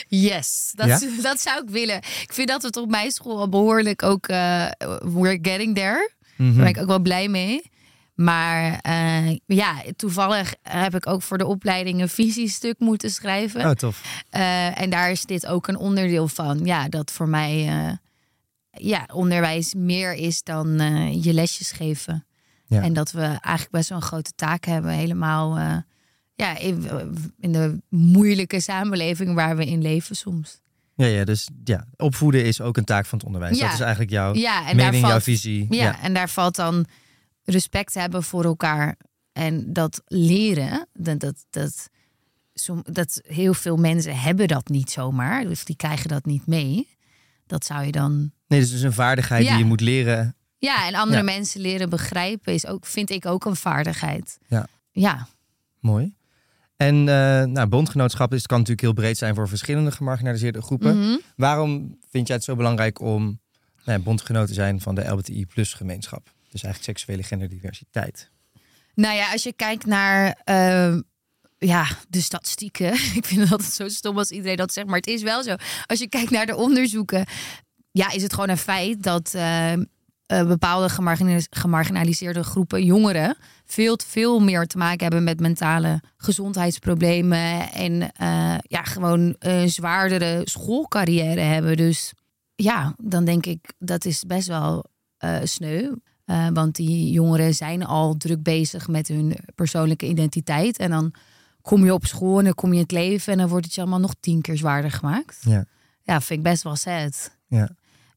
yes, 0.07 0.71
dat, 0.75 0.87
Ja? 0.87 0.99
dat 1.29 1.41
zou 1.41 1.63
ik 1.63 1.69
willen. 1.69 1.97
Ik 1.97 2.29
vind 2.33 2.47
dat 2.47 2.61
we 2.61 2.67
het 2.67 2.77
op 2.77 2.89
mijn 2.89 3.11
school 3.11 3.39
al 3.39 3.49
behoorlijk 3.49 4.03
ook, 4.03 4.27
eh 4.27 4.65
we're 5.01 5.39
getting 5.41 5.75
there. 5.75 6.11
Mhm. 6.35 6.49
Daar 6.53 6.63
ben 6.63 6.67
ik 6.67 6.77
ook 6.77 6.87
wel 6.87 6.99
blij 6.99 7.27
mee. 7.27 7.71
Maar 8.13 8.79
eh, 8.81 9.37
ja, 9.45 9.75
toevallig 9.95 10.55
heb 10.61 10.95
ik 10.95 11.07
ook 11.07 11.21
voor 11.21 11.37
de 11.37 11.45
opleiding 11.45 12.01
een 12.01 12.09
visiestuk 12.09 12.79
moeten 12.79 13.11
schrijven. 13.11 13.65
Oh, 13.65 13.71
tof. 13.71 14.23
Eh, 14.29 14.79
en 14.81 14.89
daar 14.89 15.11
is 15.11 15.21
dit 15.21 15.45
ook 15.45 15.67
een 15.67 15.77
onderdeel 15.77 16.27
van. 16.27 16.65
Ja, 16.65 16.89
dat 16.89 17.11
voor 17.11 17.27
mij 17.27 17.67
eh, 17.67 17.91
ja, 18.71 19.07
onderwijs 19.13 19.73
meer 19.73 20.13
is 20.13 20.43
dan 20.43 20.77
je 21.21 21.33
lesjes 21.33 21.71
geven. 21.71 22.25
Ja. 22.65 22.81
En 22.81 22.93
dat 22.93 23.11
we 23.11 23.21
eigenlijk 23.21 23.69
best 23.71 23.89
wel 23.89 23.97
een 23.97 24.03
grote 24.03 24.31
taak 24.35 24.65
hebben. 24.65 24.91
Helemaal 24.91 25.57
ja, 26.35 26.57
in, 26.57 26.87
in 27.39 27.51
de 27.51 27.81
moeilijke 27.89 28.59
samenleving 28.59 29.33
waar 29.33 29.55
we 29.57 29.65
in 29.65 29.81
leven 29.81 30.15
soms. 30.15 30.61
Ja, 30.95 31.05
ja, 31.05 31.23
dus 31.23 31.47
ja, 31.63 31.85
opvoeden 31.97 32.45
is 32.45 32.61
ook 32.61 32.77
een 32.77 32.83
taak 32.83 33.05
van 33.05 33.17
het 33.17 33.27
onderwijs. 33.27 33.57
Ja. 33.57 33.63
Dat 33.63 33.73
is 33.73 33.79
eigenlijk 33.79 34.11
jouw 34.11 34.33
Ja, 34.33 34.67
en 34.67 34.77
daar 34.77 34.91
mening, 34.91 35.07
jouw 35.07 35.19
visie. 35.19 35.65
ja, 35.69 36.01
en 36.01 36.13
daar 36.13 36.29
valt 36.29 36.55
dan 36.55 36.85
respect 37.43 37.93
hebben 37.93 38.23
voor 38.23 38.43
elkaar. 38.43 38.97
En 39.33 39.73
dat 39.73 40.01
leren, 40.07 40.87
dat, 40.93 41.19
dat, 41.19 41.45
dat, 41.49 41.89
dat 42.83 43.21
heel 43.23 43.53
veel 43.53 43.77
mensen 43.77 44.19
hebben 44.19 44.47
dat 44.47 44.67
niet 44.69 44.91
zomaar. 44.91 45.45
Of 45.47 45.63
die 45.63 45.75
krijgen 45.75 46.09
dat 46.09 46.25
niet 46.25 46.47
mee. 46.47 46.87
Dat 47.47 47.65
zou 47.65 47.85
je 47.85 47.91
dan 47.91 48.31
Nee, 48.47 48.59
dus 48.59 48.69
het 48.69 48.77
is 48.77 48.83
een 48.83 48.93
vaardigheid 48.93 49.43
Ja. 49.43 49.49
die 49.49 49.59
je 49.59 49.65
moet 49.65 49.81
leren. 49.81 50.35
Ja, 50.57 50.87
en 50.87 50.95
andere 50.95 51.17
Ja. 51.17 51.23
mensen 51.23 51.61
leren 51.61 51.89
begrijpen 51.89 52.53
is 52.53 52.65
ook, 52.65 52.85
vind 52.85 53.09
ik 53.09 53.25
ook 53.25 53.45
een 53.45 53.55
vaardigheid. 53.55 54.37
Ja. 54.47 54.67
Ja, 54.91 55.27
Mooi. 55.79 56.15
En 56.77 56.95
eh 56.95 57.43
nou, 57.43 57.67
bondgenootschap 57.67 58.33
is, 58.33 58.45
kan 58.45 58.57
natuurlijk 58.57 58.81
heel 58.87 58.93
breed 58.93 59.17
zijn 59.17 59.35
voor 59.35 59.47
verschillende 59.47 59.91
gemarginaliseerde 59.91 60.61
groepen. 60.61 60.99
Mhm. 60.99 61.17
Waarom 61.35 61.97
vind 62.09 62.27
jij 62.27 62.35
het 62.35 62.45
zo 62.45 62.55
belangrijk 62.55 62.99
om 63.01 63.39
nou, 63.85 63.99
bondgenoot 63.99 64.47
te 64.47 64.53
zijn 64.53 64.81
van 64.81 64.95
de 64.95 65.07
LBTI 65.07 65.45
plus 65.45 65.73
gemeenschap? 65.73 66.33
Dus 66.53 66.63
eigenlijk 66.63 66.97
seksuele 66.97 67.23
genderdiversiteit. 67.23 68.29
Nou 68.95 69.15
ja, 69.15 69.31
als 69.31 69.43
je 69.43 69.53
kijkt 69.53 69.85
naar 69.85 70.41
eh, 70.43 70.97
ja, 71.57 71.87
de 72.09 72.21
statistieken. 72.21 72.93
Ik 73.19 73.25
vind 73.25 73.49
het 73.49 73.63
zo 73.63 73.87
stom 73.87 74.17
als 74.17 74.31
iedereen 74.31 74.57
dat 74.57 74.73
zegt, 74.73 74.87
maar 74.87 74.97
het 74.97 75.07
is 75.07 75.21
wel 75.21 75.43
zo. 75.43 75.55
Als 75.85 75.99
je 75.99 76.09
kijkt 76.09 76.31
naar 76.31 76.45
de 76.45 76.55
onderzoeken, 76.55 77.25
ja, 77.91 78.11
is 78.11 78.23
het 78.23 78.33
gewoon 78.33 78.49
een 78.49 78.57
feit 78.57 79.03
dat 79.03 79.33
eh, 79.33 79.73
eh, 79.73 79.79
bepaalde 80.27 80.89
gemarginalis- 80.89 81.47
gemarginaliseerde 81.49 82.43
groepen 82.43 82.83
jongeren 82.83 83.37
veel, 83.65 83.99
veel 84.07 84.39
meer 84.39 84.65
te 84.65 84.77
maken 84.77 85.01
hebben 85.01 85.23
met 85.23 85.39
mentale 85.39 86.01
gezondheidsproblemen 86.17 87.71
en 87.71 88.11
eh, 88.11 88.55
ja, 88.61 88.83
gewoon 88.83 89.35
een 89.39 89.69
zwaardere 89.69 90.41
schoolcarrière 90.43 91.41
hebben. 91.41 91.77
Dus 91.77 92.13
ja, 92.55 92.95
dan 92.97 93.25
denk 93.25 93.45
ik 93.45 93.73
dat 93.79 94.05
is 94.05 94.23
best 94.27 94.47
wel 94.47 94.85
eh 95.17 95.39
sneu. 95.43 95.91
Eh, 96.33 96.47
want 96.53 96.75
die 96.75 97.11
jongeren 97.11 97.53
zijn 97.53 97.85
al 97.85 98.17
druk 98.17 98.43
bezig 98.43 98.87
met 98.87 99.07
hun 99.07 99.37
persoonlijke 99.55 100.07
identiteit. 100.07 100.77
En 100.77 100.89
dan 100.89 101.13
kom 101.61 101.85
je 101.85 101.93
op 101.93 102.05
school 102.05 102.37
en 102.37 102.43
dan 102.43 102.53
kom 102.53 102.69
je 102.69 102.75
in 102.75 102.81
het 102.81 102.91
leven 102.91 103.33
en 103.33 103.39
dan 103.39 103.47
wordt 103.47 103.65
het 103.65 103.73
je 103.73 103.81
allemaal 103.81 103.99
nog 103.99 104.15
tien 104.19 104.41
keer 104.41 104.57
zwaarder 104.57 104.91
gemaakt. 104.91 105.37
Ja. 105.41 105.65
Ja, 106.03 106.21
vind 106.21 106.39
ik 106.39 106.45
best 106.45 106.63
wel 106.63 106.75
sad. 106.75 107.37
Ja. 107.47 107.69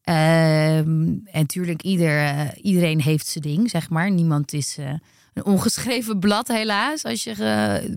Ehm, 0.02 1.08
en 1.25 1.25
natuurlijk, 1.32 1.82
ieder, 1.82 2.18
eh, 2.18 2.40
iedereen 2.62 3.00
heeft 3.00 3.26
zijn 3.26 3.44
ding, 3.44 3.70
zeg 3.70 3.90
maar. 3.90 4.11
Niemand 4.11 4.52
is 4.52 4.78
eh, 4.78 4.92
een 5.32 5.44
ongeschreven 5.44 6.18
blad, 6.18 6.49
helaas, 6.49 7.04
als 7.04 7.25
je 7.25 7.96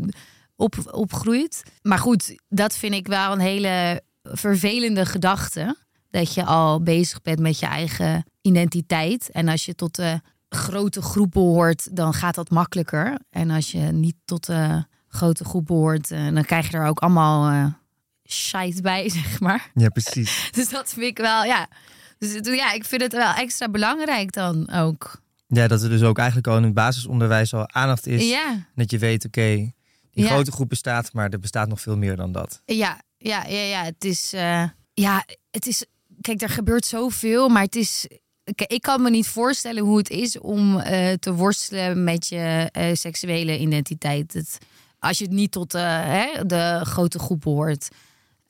op, 0.56 0.76
opgroeit. 0.92 1.64
Maar 1.82 2.00
goed, 2.00 2.36
dat 2.50 2.78
vind 2.78 2.94
ik 2.94 3.08
wel 3.08 3.32
een 3.32 3.40
hele 3.40 4.04
vervelende 4.24 5.06
gedachte. 5.06 5.78
Dat 6.10 6.34
je 6.34 6.44
al 6.46 6.84
bezig 6.84 7.22
bent 7.22 7.40
met 7.40 7.60
je 7.60 7.66
eigen 7.66 8.26
identiteit. 8.42 9.30
En 9.32 9.48
als 9.48 9.66
je 9.66 9.76
tot 9.76 9.96
de 9.96 10.20
grote 10.50 11.02
groepen 11.02 11.42
hoort, 11.42 11.96
dan 11.96 12.14
gaat 12.14 12.36
dat 12.36 12.50
makkelijker. 12.50 13.20
En 13.30 13.50
als 13.50 13.72
je 13.72 13.80
niet 13.80 14.16
tot 14.26 14.46
de 14.46 14.86
grote 15.08 15.44
groepen 15.46 15.76
hoort, 15.76 16.12
eh, 16.12 16.28
dan 16.34 16.44
krijg 16.44 16.72
je 16.72 16.78
er 16.78 16.86
ook 16.86 17.00
allemaal 17.00 17.50
eh 17.52 17.74
shite 18.32 18.82
bij, 18.82 19.10
zeg 19.20 19.40
maar. 19.40 19.72
ja, 19.74 19.90
precies. 19.90 20.48
Dus 20.56 20.70
dat 20.70 20.90
vind 20.90 21.06
ik 21.06 21.18
wel, 21.18 21.44
ja. 21.44 21.68
Dus 22.18 22.56
ja, 22.56 22.72
ik 22.74 22.86
vind 22.86 23.02
het 23.02 23.14
wel 23.14 23.34
extra 23.34 23.70
belangrijk 23.70 24.32
dan 24.32 24.72
ook. 24.72 25.22
Ja, 25.48 25.68
dat 25.68 25.82
er 25.84 25.90
dus 25.90 26.02
ook 26.04 26.18
eigenlijk 26.18 26.48
al 26.48 26.58
in 26.58 26.64
het 26.64 26.74
basisonderwijs 26.74 27.54
al 27.54 27.70
aandacht 27.72 28.08
is. 28.08 28.30
Ja, 28.30 28.66
Dat 28.76 28.92
je 28.92 28.98
weet, 28.98 29.26
oké, 29.26 29.42
die 30.12 30.24
Ja. 30.24 30.28
grote 30.28 30.52
groep 30.52 30.70
bestaat, 30.70 31.14
maar 31.14 31.30
er 31.30 31.40
bestaat 31.40 31.68
nog 31.68 31.82
veel 31.82 31.98
meer 31.98 32.16
dan 32.16 32.32
dat. 32.32 32.62
ja, 32.66 33.02
ja, 33.18 33.46
ja, 33.46 33.62
ja. 33.62 33.84
Het 33.84 34.06
is, 34.06 34.34
eh, 34.34 34.64
ja, 34.94 35.24
het 35.52 35.68
is, 35.68 35.86
kijk, 36.22 36.42
er 36.42 36.50
gebeurt 36.50 36.86
zoveel, 36.86 37.50
maar 37.50 37.64
het 37.64 37.76
is, 37.76 38.08
ik 38.56 38.82
kan 38.82 39.02
me 39.02 39.10
niet 39.10 39.28
voorstellen 39.28 39.84
hoe 39.84 39.98
het 39.98 40.10
is 40.10 40.40
om 40.40 40.80
eh, 40.80 41.14
te 41.14 41.34
worstelen 41.34 42.04
met 42.04 42.28
je 42.28 42.70
eh, 42.72 42.94
seksuele 42.94 43.60
identiteit. 43.60 44.34
Het, 44.34 44.58
als 45.00 45.18
je 45.18 45.24
het 45.24 45.34
niet 45.34 45.52
tot 45.52 45.74
eh, 45.74 45.84
hè, 45.84 46.46
de 46.46 46.80
grote 46.84 47.20
groep 47.20 47.44
hoort. 47.44 47.88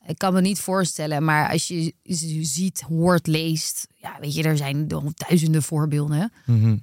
Ik 0.06 0.18
kan 0.18 0.32
me 0.32 0.40
niet 0.40 0.60
voorstellen, 0.60 1.24
maar 1.24 1.50
als 1.50 1.68
je 1.68 1.94
ziet, 2.42 2.80
hoort, 2.80 3.26
leest, 3.26 3.86
ja, 3.94 4.16
weet 4.20 4.34
je, 4.34 4.42
er 4.42 4.56
zijn 4.56 4.88
duizenden 5.14 5.62
voorbeelden. 5.62 6.32
Mhm. 6.46 6.76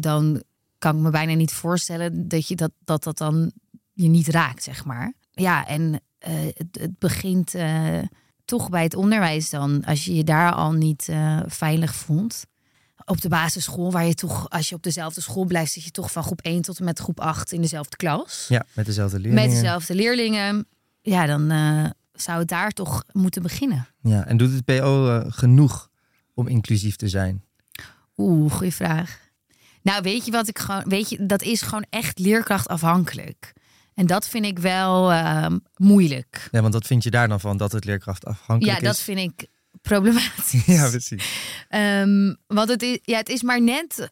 dan 0.00 0.42
kan 0.78 0.96
ik 0.96 1.02
me 1.02 1.10
bijna 1.10 1.34
niet 1.34 1.52
voorstellen 1.52 2.28
dat 2.28 2.48
je 2.48 2.56
dat, 2.56 2.70
dat, 2.84 3.02
dat 3.02 3.18
dan 3.18 3.52
je 3.92 4.08
niet 4.08 4.28
raakt, 4.28 4.62
zeg 4.62 4.84
maar. 4.84 5.12
Ja, 5.30 5.66
en 5.66 6.00
het, 6.18 6.78
het 6.80 6.98
begint 6.98 7.54
toch 8.58 8.68
bij 8.68 8.82
het 8.82 8.94
onderwijs 8.94 9.50
dan. 9.50 9.84
Als 9.84 10.04
je 10.04 10.14
je 10.14 10.24
daar 10.24 10.52
al 10.52 10.72
niet 10.72 11.08
eh, 11.08 11.40
veilig 11.46 11.94
voelt. 11.94 12.44
Op 13.04 13.20
de 13.20 13.28
basisschool, 13.28 13.92
waar 13.92 14.06
je 14.06 14.14
toch, 14.14 14.50
als 14.50 14.68
je 14.68 14.74
op 14.74 14.82
dezelfde 14.82 15.20
school 15.20 15.44
blijft, 15.44 15.72
zit 15.72 15.84
je 15.84 15.90
toch 15.90 16.12
van 16.12 16.22
groep 16.22 16.40
1 16.40 16.62
tot 16.62 16.78
en 16.78 16.84
met 16.84 16.98
groep 16.98 17.20
8 17.20 17.52
in 17.52 17.60
dezelfde 17.60 17.96
klas. 17.96 18.46
Ja, 18.48 18.64
met 18.72 18.86
dezelfde 18.86 19.18
leerlingen. 19.18 19.48
Met 19.48 19.54
dezelfde 19.54 19.94
leerlingen. 19.94 20.66
Ja, 21.00 21.26
dan 21.26 21.50
eh, 21.50 21.84
zou 22.12 22.38
het 22.38 22.48
daar 22.48 22.70
toch 22.70 23.04
moeten 23.12 23.42
beginnen. 23.42 23.86
Ja, 24.02 24.26
en 24.26 24.36
doet 24.36 24.52
het 24.52 24.64
PO 24.64 25.08
eh, 25.08 25.24
genoeg 25.28 25.90
om 26.34 26.48
inclusief 26.48 26.96
te 26.96 27.08
zijn? 27.08 27.44
Oeh, 28.16 28.52
goede 28.52 28.72
vraag. 28.72 29.18
Nou, 29.82 30.02
weet 30.02 30.24
je 30.24 30.30
wat 30.30 30.48
ik 30.48 30.58
gewoon, 30.58 30.84
weet 30.86 31.10
je, 31.10 31.26
dat 31.26 31.42
is 31.42 31.62
gewoon 31.62 31.86
echt 31.90 32.18
leerkrachtafhankelijk. 32.18 33.52
En 33.94 34.06
dat 34.06 34.28
vind 34.28 34.44
ik 34.44 34.58
wel 34.58 35.12
ehm, 35.12 35.58
moeilijk. 35.76 36.48
Ja, 36.50 36.60
want 36.62 36.74
wat 36.74 36.86
vind 36.86 37.02
je 37.02 37.10
daar 37.10 37.28
dan 37.28 37.40
van, 37.40 37.56
dat 37.56 37.72
het 37.72 37.84
leerkracht 37.84 38.24
afhankelijk 38.24 38.78
Ja, 38.78 38.84
dat 38.86 38.94
is? 38.96 39.02
vind 39.02 39.18
ik 39.18 39.46
problematisch. 39.82 40.64
Ja, 40.76 40.88
precies. 40.90 41.24
Ehm, 41.68 42.34
want 42.46 42.68
het 42.68 42.82
is, 42.82 42.98
ja, 43.02 43.16
het 43.16 43.28
is 43.28 43.42
maar 43.42 43.62
net 43.62 44.10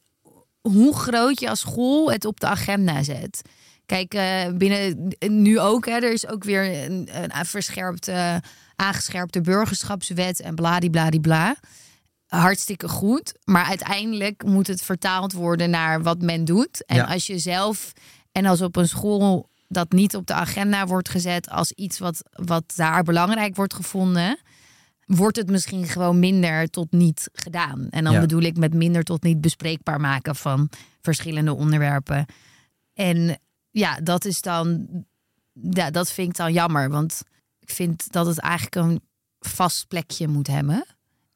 hoe 0.60 0.96
groot 0.96 1.40
je 1.40 1.48
als 1.48 1.60
school 1.60 2.10
het 2.12 2.24
op 2.24 2.40
de 2.40 2.46
agenda 2.46 3.02
zet. 3.02 3.42
Kijk, 3.86 4.14
eh, 4.14 4.48
binnen 4.54 5.08
nu 5.18 5.58
ook, 5.60 5.86
hè, 5.86 5.92
er 5.92 6.12
is 6.12 6.26
ook 6.26 6.44
weer 6.44 6.84
een, 6.90 7.08
een 7.12 7.46
verscherpte, 7.46 8.42
aangescherpte 8.76 9.40
burgerschapswet 9.40 10.40
en 10.40 10.54
bladibladibla. 10.54 11.56
Hartstikke 12.26 12.88
goed. 12.88 13.32
Maar 13.44 13.64
uiteindelijk 13.64 14.44
moet 14.44 14.66
het 14.66 14.82
vertaald 14.82 15.32
worden 15.32 15.70
naar 15.70 16.02
wat 16.02 16.22
men 16.22 16.44
doet. 16.44 16.84
En 16.86 16.96
Ja. 16.96 17.04
als 17.04 17.26
je 17.26 17.38
zelf 17.38 17.92
en 18.32 18.46
als 18.46 18.60
op 18.60 18.76
een 18.76 18.88
school 18.88 19.49
dat 19.70 19.92
niet 19.92 20.16
op 20.16 20.26
de 20.26 20.34
agenda 20.34 20.86
wordt 20.86 21.08
gezet 21.08 21.50
als 21.50 21.72
iets 21.72 21.98
wat, 21.98 22.22
wat 22.30 22.72
daar 22.76 23.02
belangrijk 23.02 23.56
wordt 23.56 23.74
gevonden, 23.74 24.38
wordt 25.04 25.36
het 25.36 25.50
misschien 25.50 25.86
gewoon 25.86 26.18
minder 26.18 26.70
tot 26.70 26.92
niet 26.92 27.28
gedaan. 27.32 27.86
En 27.90 28.04
dan 28.04 28.12
Ja. 28.12 28.20
bedoel 28.20 28.42
ik 28.42 28.56
met 28.56 28.74
minder 28.74 29.02
tot 29.02 29.22
niet 29.22 29.40
bespreekbaar 29.40 30.00
maken 30.00 30.36
van 30.36 30.68
verschillende 31.00 31.54
onderwerpen. 31.54 32.26
En 32.94 33.38
ja, 33.70 34.00
dat 34.00 34.24
is 34.24 34.40
dan, 34.40 34.88
ja, 35.52 35.90
dat 35.90 36.10
vind 36.12 36.28
ik 36.28 36.36
dan 36.36 36.52
jammer, 36.52 36.90
want 36.90 37.22
ik 37.58 37.70
vind 37.70 38.12
dat 38.12 38.26
het 38.26 38.38
eigenlijk 38.38 38.74
een 38.74 39.00
vast 39.40 39.88
plekje 39.88 40.28
moet 40.28 40.46
hebben 40.46 40.84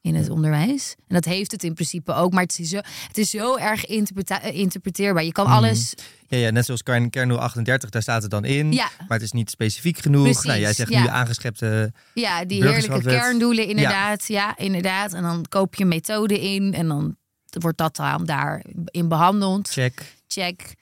in 0.05 0.15
het 0.15 0.31
onderwijs. 0.31 0.95
En 1.09 1.15
dat 1.15 1.25
heeft 1.25 1.51
het 1.51 1.65
in 1.65 1.75
principe 1.75 2.13
ook, 2.13 2.33
maar 2.33 2.43
het 2.43 2.59
is 2.59 2.69
zo, 2.69 2.77
het 3.09 3.19
is 3.19 3.31
zo 3.31 3.57
erg 3.57 3.85
eh, 3.85 4.55
interpreteerbaar. 4.59 5.25
Je 5.25 5.33
kan 5.33 5.45
Mhm. 5.47 5.55
alles, 5.55 5.95
Ja, 6.29 6.39
ja, 6.39 6.51
net 6.51 6.65
zoals 6.65 6.83
kern, 6.83 7.11
kerndoel 7.11 7.39
38, 7.39 7.91
daar 7.91 8.03
staat 8.03 8.23
het 8.23 8.31
dan 8.31 8.45
in. 8.45 8.73
ja, 8.73 8.89
Maar 8.99 9.07
het 9.19 9.23
is 9.23 9.33
niet 9.33 9.51
specifiek 9.51 9.99
genoeg. 9.99 10.23
Precies, 10.23 10.43
nou, 10.45 10.61
jij 10.61 10.73
zegt 10.73 10.91
ja. 10.91 11.01
nu 11.03 11.09
aangeschepte... 11.09 11.93
Ja, 12.15 12.45
die 12.45 12.63
heerlijke 12.65 13.03
kerndoelen 13.03 13.67
inderdaad. 13.69 14.27
Ja. 14.27 14.57
inderdaad. 14.57 15.13
En 15.13 15.23
dan 15.23 15.45
koop 15.49 15.75
je 15.75 15.85
methode 15.85 16.41
in 16.41 16.75
en 16.75 16.89
dan 16.89 17.17
wordt 17.51 17.79
dat 17.79 17.97
dan 17.97 18.25
daarin 18.25 19.09
behandeld. 19.09 19.69
Check. 19.69 20.03
Check. 20.27 20.75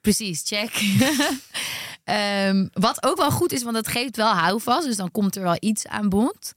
Precies, 0.00 0.42
check. 0.44 0.70
Ehm, 2.04 2.66
wat 2.72 3.02
ook 3.02 3.16
wel 3.16 3.30
goed 3.30 3.52
is, 3.52 3.62
want 3.62 3.76
het 3.76 3.88
geeft 3.88 4.16
wel 4.16 4.32
houvast. 4.32 4.86
Dus 4.86 4.96
dan 4.96 5.10
komt 5.10 5.36
er 5.36 5.42
wel 5.42 5.56
iets 5.60 5.86
aan 5.86 6.08
bod. 6.08 6.52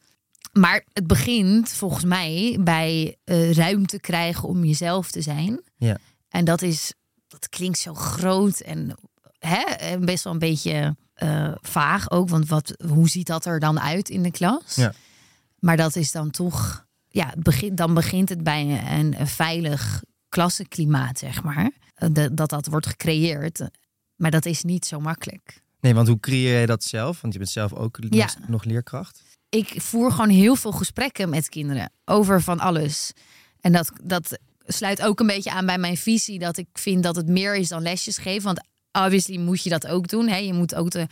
Maar 0.60 0.84
het 0.94 1.08
begint 1.08 1.70
volgens 1.70 2.04
mij 2.04 2.58
bij 2.62 3.18
eh, 3.24 3.52
ruimte 3.54 4.00
krijgen 4.00 4.50
om 4.50 4.64
jezelf 4.66 5.12
te 5.12 5.22
zijn. 5.22 5.62
Ja. 5.76 5.98
En 6.30 6.46
dat 6.46 6.62
is, 6.62 6.94
dat 7.28 7.50
klinkt 7.50 7.78
zo 7.78 7.94
groot 7.94 8.60
en 8.60 8.96
hè, 9.40 10.00
best 10.00 10.24
wel 10.24 10.34
een 10.34 10.40
beetje 10.40 10.96
eh, 11.14 11.52
vaag 11.62 12.12
ook. 12.12 12.30
Want 12.30 12.48
wat, 12.48 12.74
hoe 12.88 13.10
ziet 13.10 13.28
dat 13.28 13.46
er 13.46 13.60
dan 13.60 13.80
uit 13.80 14.10
in 14.10 14.24
de 14.24 14.32
klas? 14.32 14.76
Ja. 14.76 14.94
Maar 15.60 15.78
dat 15.78 15.96
is 15.96 16.12
dan 16.12 16.32
toch, 16.32 16.86
ja, 17.08 17.26
het 17.30 17.44
begint, 17.44 17.78
dan 17.78 17.94
begint 17.94 18.30
het 18.30 18.44
bij 18.44 18.62
een, 19.00 19.20
een 19.20 19.28
veilig 19.28 20.04
klassenklimaat, 20.30 21.20
zeg 21.20 21.44
maar. 21.44 21.72
Eh, 21.94 22.10
Dat, 22.32 22.50
dat 22.50 22.68
wordt 22.68 22.88
gecreëerd. 22.88 23.62
Maar 24.16 24.32
dat 24.32 24.46
is 24.46 24.64
niet 24.64 24.86
zo 24.86 25.00
makkelijk. 25.00 25.62
Nee, 25.82 25.94
want 25.94 26.08
hoe 26.08 26.20
creëer 26.20 26.52
jij 26.52 26.66
dat 26.66 26.84
zelf? 26.84 27.22
Want 27.22 27.34
je 27.34 27.40
bent 27.40 27.52
zelf 27.52 27.74
ook 27.74 27.98
Ja. 28.10 28.26
nog, 28.26 28.48
nog 28.48 28.64
leerkracht. 28.64 29.24
Ik 29.50 29.82
voer 29.82 30.12
gewoon 30.12 30.30
heel 30.30 30.56
veel 30.56 30.72
gesprekken 30.72 31.30
met 31.30 31.50
kinderen 31.50 31.92
over 32.06 32.42
van 32.42 32.60
alles. 32.60 33.12
En 33.62 33.72
dat, 33.72 33.92
dat 34.04 34.40
sluit 34.66 35.02
ook 35.02 35.20
een 35.20 35.28
beetje 35.28 35.52
aan 35.52 35.66
bij 35.66 35.78
mijn 35.78 35.98
visie 35.98 36.40
dat 36.40 36.58
ik 36.58 36.68
vind 36.74 37.04
dat 37.04 37.16
het 37.16 37.28
meer 37.28 37.56
is 37.56 37.68
dan 37.68 37.82
lesjes 37.82 38.18
geven. 38.18 38.44
Want 38.44 38.68
obviously 38.92 39.38
moet 39.38 39.64
je 39.64 39.70
dat 39.70 39.88
ook 39.88 40.08
doen. 40.08 40.28
Hè? 40.28 40.38
Je 40.38 40.54
moet 40.54 40.76
ook 40.76 40.92
de 40.92 41.08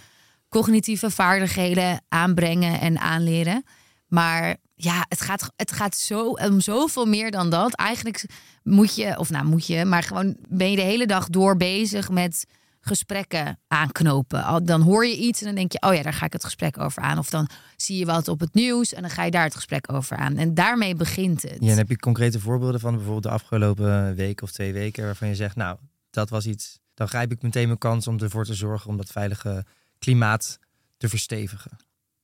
cognitieve 0.49 1.09
vaardigheden 1.09 2.01
aanbrengen 2.07 2.79
en 2.79 2.99
aanleren. 2.99 3.63
Maar 4.07 4.57
ja, 4.75 5.05
het 5.09 5.21
gaat, 5.21 5.51
het 5.55 5.71
gaat 5.71 5.95
zo 5.95 6.29
om 6.29 6.61
zoveel 6.61 7.05
meer 7.05 7.31
dan 7.31 7.49
dat. 7.49 7.73
Eigenlijk 7.73 8.25
moet 8.63 8.95
je, 8.95 9.19
of 9.19 9.29
nou 9.29 9.45
moet 9.45 9.67
je, 9.67 9.85
maar 9.85 10.03
gewoon 10.03 10.37
ben 10.49 10.69
je 10.69 10.75
de 10.75 10.81
hele 10.81 11.05
dag 11.05 11.29
door 11.29 11.57
bezig 11.57 12.09
met 12.09 12.45
gesprekken 12.87 13.59
aanknopen. 13.67 14.43
Al- 14.43 14.63
Dan 14.63 14.81
hoor 14.81 15.05
je 15.05 15.17
iets 15.17 15.39
en 15.39 15.45
dan 15.45 15.55
denk 15.55 15.71
je, 15.71 15.81
oh 15.81 15.93
ja, 15.93 16.01
daar 16.03 16.13
ga 16.13 16.25
ik 16.25 16.33
het 16.33 16.43
gesprek 16.43 16.79
over 16.79 17.01
aan. 17.01 17.17
Of 17.17 17.29
dan 17.29 17.49
zie 17.75 17.97
je 17.97 18.05
wat 18.05 18.27
op 18.27 18.39
het 18.39 18.53
nieuws 18.53 18.93
en 18.93 19.01
dan 19.01 19.11
ga 19.11 19.23
je 19.23 19.31
daar 19.31 19.43
het 19.43 19.55
gesprek 19.55 19.91
over 19.93 20.17
aan. 20.17 20.37
En 20.37 20.53
daarmee 20.53 20.95
begint 20.95 21.41
het. 21.41 21.57
Ja, 21.59 21.71
en 21.71 21.77
heb 21.77 21.89
je 21.89 21.97
concrete 21.97 22.39
voorbeelden 22.39 22.79
van 22.79 22.91
bijvoorbeeld 22.93 23.23
de 23.23 23.29
afgelopen 23.29 24.15
week 24.15 24.41
of 24.41 24.51
twee 24.51 24.73
weken... 24.73 25.05
waarvan 25.05 25.27
je 25.27 25.35
zegt, 25.35 25.55
nou, 25.55 25.77
dat 26.09 26.29
was 26.29 26.45
iets... 26.45 26.79
dan 26.93 27.07
grijp 27.07 27.31
ik 27.31 27.41
meteen 27.41 27.67
mijn 27.67 27.77
kans 27.77 28.07
om 28.07 28.19
ervoor 28.19 28.45
te 28.45 28.53
zorgen... 28.53 28.89
om 28.89 28.97
dat 28.97 29.11
veilige 29.11 29.65
klimaat 29.99 30.59
te 30.97 31.09
verstevigen. 31.09 31.71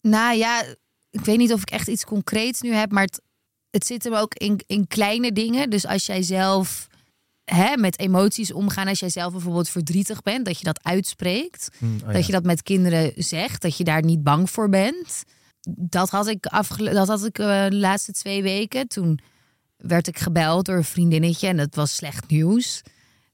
Nou 0.02 0.38
ja, 0.38 0.64
ik 1.10 1.26
weet 1.26 1.38
niet 1.38 1.54
of 1.54 1.62
ik 1.62 1.70
echt 1.70 1.88
iets 1.88 2.06
concreets 2.06 2.62
nu 2.62 2.74
heb, 2.74 2.92
maar 2.92 3.04
het, 3.04 3.22
het 3.70 3.86
zit 3.86 4.04
hem 4.04 4.14
ook 4.14 4.34
in, 4.34 4.64
in 4.68 4.88
kleine 4.88 5.32
dingen. 5.32 5.70
Dus 5.70 5.86
als 5.86 6.06
jij 6.06 6.22
zelf 6.22 6.88
hè, 7.46 7.78
met 7.78 8.00
emoties 8.00 8.52
omgaan, 8.52 8.88
als 8.88 9.00
jij 9.00 9.10
zelf 9.10 9.32
bijvoorbeeld 9.32 9.70
verdrietig 9.70 10.22
bent, 10.22 10.46
dat 10.46 10.58
je 10.58 10.64
dat 10.64 10.84
uitspreekt. 10.84 11.70
Hm, 11.78 11.86
oh 11.86 12.00
ja. 12.00 12.12
Dat 12.12 12.26
je 12.26 12.32
dat 12.32 12.44
met 12.44 12.64
kinderen 12.64 13.12
zegt, 13.16 13.62
dat 13.62 13.78
je 13.78 13.84
daar 13.84 14.04
niet 14.04 14.24
bang 14.24 14.50
voor 14.50 14.70
bent. 14.70 15.24
Dat 15.70 16.10
had 16.10 16.28
ik, 16.28 16.50
dat 16.78 17.08
had 17.08 17.26
ik 17.26 17.40
eh, 17.40 17.66
de 17.66 17.76
laatste 17.76 18.12
twee 18.12 18.44
weken. 18.44 18.88
Toen 18.88 19.20
werd 19.78 20.08
ik 20.08 20.20
gebeld 20.20 20.66
door 20.66 20.76
een 20.76 20.84
vriendinnetje 20.84 21.48
en 21.48 21.58
dat 21.58 21.76
was 21.76 21.96
slecht 21.96 22.30
nieuws. 22.30 22.82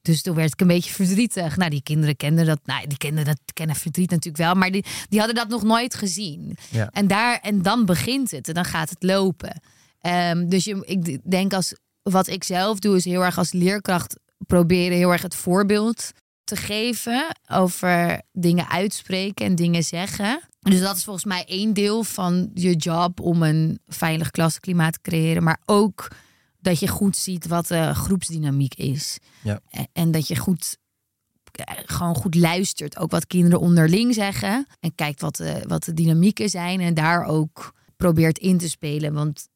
Dus 0.01 0.22
toen 0.22 0.36
werd 0.36 0.54
ik 0.54 0.62
een 0.62 0.68
beetje 0.68 0.94
verdrietig. 0.94 1.58
Nou, 1.58 1.70
die 1.70 1.84
kinderen 1.84 2.16
kenden 2.16 2.46
dat. 2.46 2.60
Nou, 2.66 2.88
die 2.88 2.98
kinderen 2.98 3.25
dat 3.25 3.39
kennen 3.54 3.75
verdriet 3.75 4.10
natuurlijk 4.10 4.44
wel, 4.44 4.56
maar 4.56 4.72
die, 4.72 4.86
die 5.10 5.20
hadden 5.20 5.38
dat 5.38 5.50
nog 5.50 5.63
nooit 5.63 5.96
gezien. 5.96 6.58
Ja. 6.70 6.89
En, 6.92 7.08
daar, 7.08 7.39
en 7.39 7.62
dan 7.62 7.86
begint 7.86 8.32
het 8.32 8.48
en 8.48 8.54
dan 8.54 8.66
gaat 8.66 8.89
het 8.89 9.04
lopen. 9.04 9.62
Ehm, 10.00 10.48
dus 10.48 10.63
je, 10.63 10.84
ik 10.86 11.32
denk 11.32 11.54
als 11.54 11.75
wat 12.03 12.27
ik 12.27 12.44
zelf 12.44 12.79
doe, 12.79 12.96
is 12.96 13.06
heel 13.06 13.24
erg 13.24 13.38
als 13.38 13.51
leerkracht 13.51 14.20
proberen 14.48 14.98
heel 14.98 15.12
erg 15.12 15.22
het 15.22 15.36
voorbeeld 15.36 16.12
te 16.44 16.56
geven 16.56 17.36
over 17.48 18.22
dingen 18.32 18.70
uitspreken 18.70 19.46
en 19.46 19.56
dingen 19.56 19.84
zeggen. 19.84 20.41
Dus 20.60 20.79
dat 20.79 20.96
is 20.96 21.03
volgens 21.03 21.25
mij 21.25 21.46
één 21.46 21.74
deel 21.74 22.03
van 22.03 22.50
je 22.53 22.75
job 22.75 23.20
om 23.20 23.44
een 23.44 23.79
veilig 23.88 24.32
klasklimaat 24.32 24.94
te 24.94 25.01
creëren. 25.01 25.44
Maar 25.44 25.62
ook 25.65 26.08
dat 26.60 26.79
je 26.79 26.88
goed 26.88 27.18
ziet 27.18 27.48
wat 27.48 27.68
de 27.68 27.94
groepsdynamiek 27.96 28.75
is. 28.75 29.18
Ja. 29.44 29.60
En, 29.94 30.12
dat 30.12 30.27
je 30.27 30.36
goed 30.36 30.77
eh, 31.51 31.75
gewoon 31.86 32.15
goed 32.15 32.36
luistert. 32.36 32.98
Ook 32.98 33.12
wat 33.12 33.27
kinderen 33.27 33.60
onderling 33.60 34.13
zeggen. 34.13 34.68
En 34.79 34.96
kijkt 34.96 35.22
wat 35.22 35.36
de, 35.36 35.63
wat 35.68 35.84
de 35.84 35.94
dynamieken 35.94 36.50
zijn. 36.50 36.79
En 36.79 36.94
daar 36.94 37.24
ook 37.24 37.74
probeert 37.98 38.38
in 38.38 38.58
te 38.58 38.70
spelen. 38.70 39.13
Want 39.13 39.48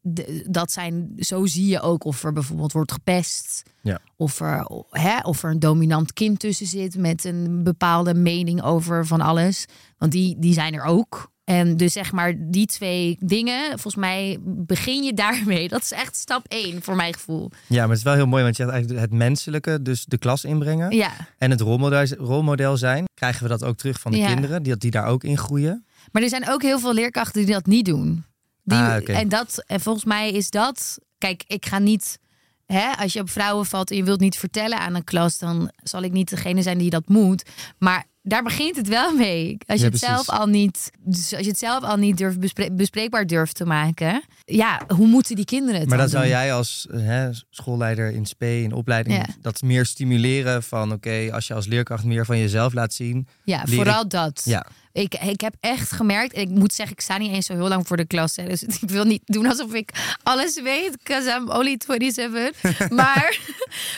de- 0.00 0.46
dat 0.50 0.72
zijn, 0.72 1.12
zo 1.18 1.46
zie 1.46 1.66
je 1.66 1.80
ook 1.80 2.04
of 2.04 2.24
er 2.24 2.32
bijvoorbeeld 2.32 2.72
wordt 2.72 2.92
gepest. 2.92 3.62
Ja. 3.82 3.98
Of, 4.16 4.40
er, 4.40 4.66
hè, 4.90 5.18
of 5.22 5.42
er 5.42 5.50
een 5.50 5.58
dominant 5.58 6.12
kind 6.12 6.38
tussen 6.38 6.66
zit 6.66 6.96
met 6.96 7.24
een 7.24 7.62
bepaalde 7.62 8.14
mening 8.14 8.62
over 8.62 9.06
van 9.06 9.20
alles. 9.20 9.64
Want 9.98 10.12
die, 10.12 10.36
die 10.38 10.52
zijn 10.52 10.74
er 10.74 10.82
ook. 10.84 11.30
En 11.44 11.76
dus 11.76 11.92
zeg 11.92 12.12
maar 12.12 12.34
die 12.50 12.66
twee 12.66 13.16
dingen, 13.20 13.68
volgens 13.68 13.94
mij 13.94 14.38
begin 14.42 15.02
je 15.02 15.14
daarmee. 15.14 15.68
Dat 15.68 15.82
is 15.82 15.92
echt 15.92 16.16
stap 16.16 16.46
één 16.48 16.82
voor 16.82 16.96
mijn 16.96 17.14
gevoel. 17.14 17.50
Ja, 17.66 17.80
maar 17.80 17.88
het 17.88 17.98
is 17.98 18.02
wel 18.04 18.14
heel 18.14 18.26
mooi, 18.26 18.42
want 18.42 18.56
je 18.56 18.62
hebt 18.62 18.74
eigenlijk 18.74 19.04
het 19.04 19.18
menselijke, 19.18 19.82
dus 19.82 20.04
de 20.04 20.18
klas 20.18 20.44
inbrengen. 20.44 20.96
Ja, 20.96 21.10
En 21.38 21.50
het 21.50 21.60
rolmodel, 21.60 22.04
rolmodel 22.06 22.76
zijn. 22.76 23.04
Krijgen 23.14 23.42
we 23.42 23.48
dat 23.48 23.64
ook 23.64 23.76
terug 23.76 24.00
van 24.00 24.12
de 24.12 24.18
Ja. 24.18 24.26
kinderen, 24.26 24.62
die, 24.62 24.76
die 24.76 24.90
daar 24.90 25.06
ook 25.06 25.24
in 25.24 25.38
groeien? 25.38 25.82
maar 26.12 26.22
er 26.22 26.28
zijn 26.28 26.48
ook 26.48 26.62
heel 26.62 26.78
veel 26.78 26.94
leerkrachten 26.94 27.44
die 27.44 27.54
dat 27.54 27.66
niet 27.66 27.84
doen. 27.84 28.24
Die, 28.68 28.78
Ah. 28.78 29.08
En 29.20 29.28
dat, 29.28 29.62
en 29.66 29.80
volgens 29.80 30.04
mij 30.04 30.30
is 30.32 30.50
dat. 30.50 30.98
Kijk, 31.18 31.44
ik 31.46 31.66
ga 31.66 31.78
niet. 31.78 32.18
Hè, 32.66 32.90
als 32.96 33.12
je 33.12 33.20
op 33.20 33.30
vrouwen 33.30 33.66
valt 33.66 33.90
en 33.90 33.96
je 33.96 34.04
wilt 34.04 34.20
niet 34.20 34.36
vertellen 34.36 34.78
aan 34.78 34.94
een 34.94 35.04
klas, 35.04 35.38
dan 35.38 35.70
zal 35.82 36.02
ik 36.02 36.12
niet 36.12 36.30
degene 36.30 36.62
zijn 36.62 36.78
die 36.78 36.90
dat 36.90 37.08
moet. 37.08 37.42
Maar 37.78 38.04
daar 38.22 38.42
begint 38.42 38.76
het 38.76 38.88
wel 38.88 39.12
mee. 39.14 39.56
Als 39.66 39.78
je 39.80 39.84
Ja, 39.86 39.90
het 39.90 40.00
zelf 40.00 40.28
al 40.28 40.46
niet, 40.46 40.90
dus 41.00 41.32
als 41.34 41.42
je 41.42 41.48
het 41.48 41.58
zelf 41.58 41.82
al 41.84 41.96
niet 41.96 42.16
durft 42.16 42.40
bespre- 42.40 42.70
bespreekbaar 42.72 43.26
durft 43.26 43.54
te 43.56 43.64
maken, 43.64 44.22
ja, 44.50 44.80
hoe 44.94 45.06
moeten 45.06 45.36
die 45.36 45.44
kinderen 45.44 45.80
het 45.80 45.88
Maar 45.88 45.98
dan 45.98 46.08
zou 46.08 46.22
doen? 46.22 46.32
jij 46.32 46.52
als 46.54 46.86
hè, 46.92 47.28
schoolleider 47.50 48.10
in 48.12 48.26
SP, 48.32 48.42
in 48.42 48.72
opleiding, 48.72 49.16
Ja. 49.16 49.26
dat 49.40 49.62
meer 49.62 49.86
stimuleren 49.86 50.62
van 50.62 50.92
oké, 50.92 51.28
als 51.32 51.46
je 51.46 51.54
als 51.54 51.66
leerkracht 51.66 52.04
meer 52.04 52.24
van 52.26 52.38
jezelf 52.38 52.72
laat 52.72 52.92
zien. 52.92 53.26
Ja, 53.44 53.62
vooral 53.66 54.08
dat. 54.08 54.42
Ja, 54.44 54.66
Ik, 54.92 55.14
ik 55.14 55.40
heb 55.40 55.54
echt 55.60 55.92
gemerkt, 55.92 56.32
en 56.34 56.40
ik 56.42 56.48
moet 56.48 56.72
zeggen, 56.72 56.94
ik 56.96 57.02
sta 57.02 57.18
niet 57.18 57.32
eens 57.32 57.46
zo 57.46 57.54
heel 57.54 57.68
lang 57.68 57.86
voor 57.86 57.96
de 57.96 58.06
klas. 58.06 58.36
Hè, 58.36 58.48
dus 58.48 58.62
ik 58.80 58.88
wil 58.90 59.04
niet 59.04 59.22
doen 59.24 59.46
alsof 59.46 59.72
ik 59.74 60.16
alles 60.22 60.60
weet, 60.62 60.96
because 61.02 61.30
I'm 61.30 61.50
only 61.50 61.76
27. 61.86 62.88
maar, 62.90 63.38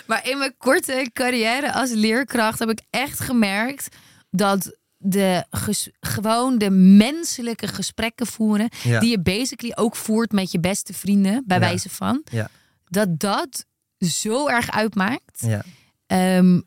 maar 0.07 0.29
in 0.29 0.39
mijn 0.39 0.55
korte 0.59 1.11
carrière 1.13 1.73
als 1.73 1.91
leerkracht 1.91 2.59
heb 2.59 2.71
ik 2.71 2.81
echt 2.91 3.21
gemerkt 3.21 3.89
dat 4.31 4.77
de 5.03 5.45
gewoon 6.01 6.59
de 6.59 6.71
menselijke 6.71 7.67
gesprekken 7.67 8.27
voeren, 8.27 8.69
Ja. 8.83 9.01
die 9.01 9.11
je 9.11 9.21
basically 9.21 9.73
ook 9.77 9.97
voert 9.97 10.33
met 10.33 10.51
je 10.53 10.61
beste 10.61 10.93
vrienden, 10.95 11.43
bij 11.47 11.57
Ja. 11.59 11.63
wijze 11.63 11.89
van, 11.89 12.23
Ja. 12.31 12.49
dat 12.89 13.19
dat 13.21 13.65
zo 13.99 14.49
erg 14.49 14.71
uitmaakt. 14.71 15.41
ja. 15.41 15.65
Ehm, 16.07 16.61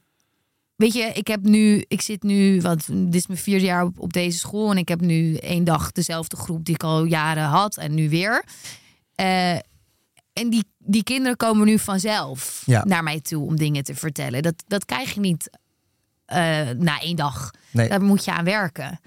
weet 0.75 0.93
je, 0.93 1.01
ik 1.03 1.27
heb 1.27 1.41
nu, 1.43 1.85
ik 1.87 2.01
zit 2.01 2.23
nu, 2.23 2.61
want 2.61 2.87
dit 2.87 3.15
is 3.15 3.27
mijn 3.27 3.39
vierde 3.39 3.65
jaar 3.65 3.83
op, 3.83 3.99
op 3.99 4.13
deze 4.13 4.37
school 4.37 4.71
en 4.71 4.77
ik 4.77 4.87
heb 4.87 5.01
nu 5.01 5.35
één 5.35 5.63
dag 5.63 5.91
dezelfde 5.91 6.35
groep 6.35 6.65
die 6.65 6.75
ik 6.75 6.83
al 6.83 7.03
jaren 7.05 7.43
had 7.43 7.77
en 7.77 7.93
nu 7.93 8.09
weer. 8.09 8.43
Eh, 9.15 9.53
en 10.33 10.49
die, 10.49 10.63
die 10.77 11.03
kinderen 11.03 11.37
komen 11.37 11.65
nu 11.65 11.79
vanzelf 11.79 12.63
naar 12.65 13.03
mij 13.03 13.19
toe 13.21 13.45
om 13.45 13.55
dingen 13.57 13.83
te 13.83 13.95
vertellen. 13.95 14.41
Dat, 14.41 14.63
dat 14.67 14.85
krijg 14.85 15.13
je 15.13 15.19
niet 15.19 15.49
na 16.77 16.99
één 16.99 17.15
dag. 17.15 17.51
Nee. 17.71 17.89
Daar 17.89 18.01
moet 18.01 18.25
je 18.25 18.31
aan 18.31 18.45
werken. 18.45 18.99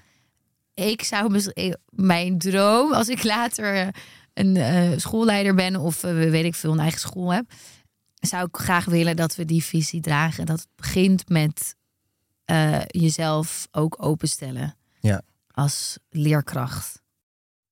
Ik 0.73 1.03
zou 1.03 1.39
eh, 1.53 1.73
mijn 1.89 2.37
droom, 2.37 2.93
als 2.93 3.07
ik 3.09 3.23
later 3.23 3.93
een 4.33 4.55
eh, 4.57 4.97
schoolleider 4.97 5.55
ben 5.55 5.75
of 5.75 6.03
eh, 6.03 6.11
weet 6.13 6.45
ik 6.45 6.55
veel, 6.55 6.71
een 6.71 6.79
eigen 6.79 6.99
school 6.99 7.33
heb, 7.33 7.45
zou 8.13 8.47
ik 8.47 8.57
graag 8.57 8.85
willen 8.85 9.15
dat 9.15 9.35
we 9.35 9.45
die 9.45 9.63
visie 9.63 10.01
dragen. 10.01 10.45
Dat 10.45 10.59
het 10.59 10.67
begint 10.75 11.29
met 11.29 11.75
eh, 12.45 12.81
jezelf 12.87 13.67
ook 13.71 13.95
openstellen 13.99 14.75
Ja. 14.99 15.21
als 15.51 15.97
leerkracht. 16.09 17.01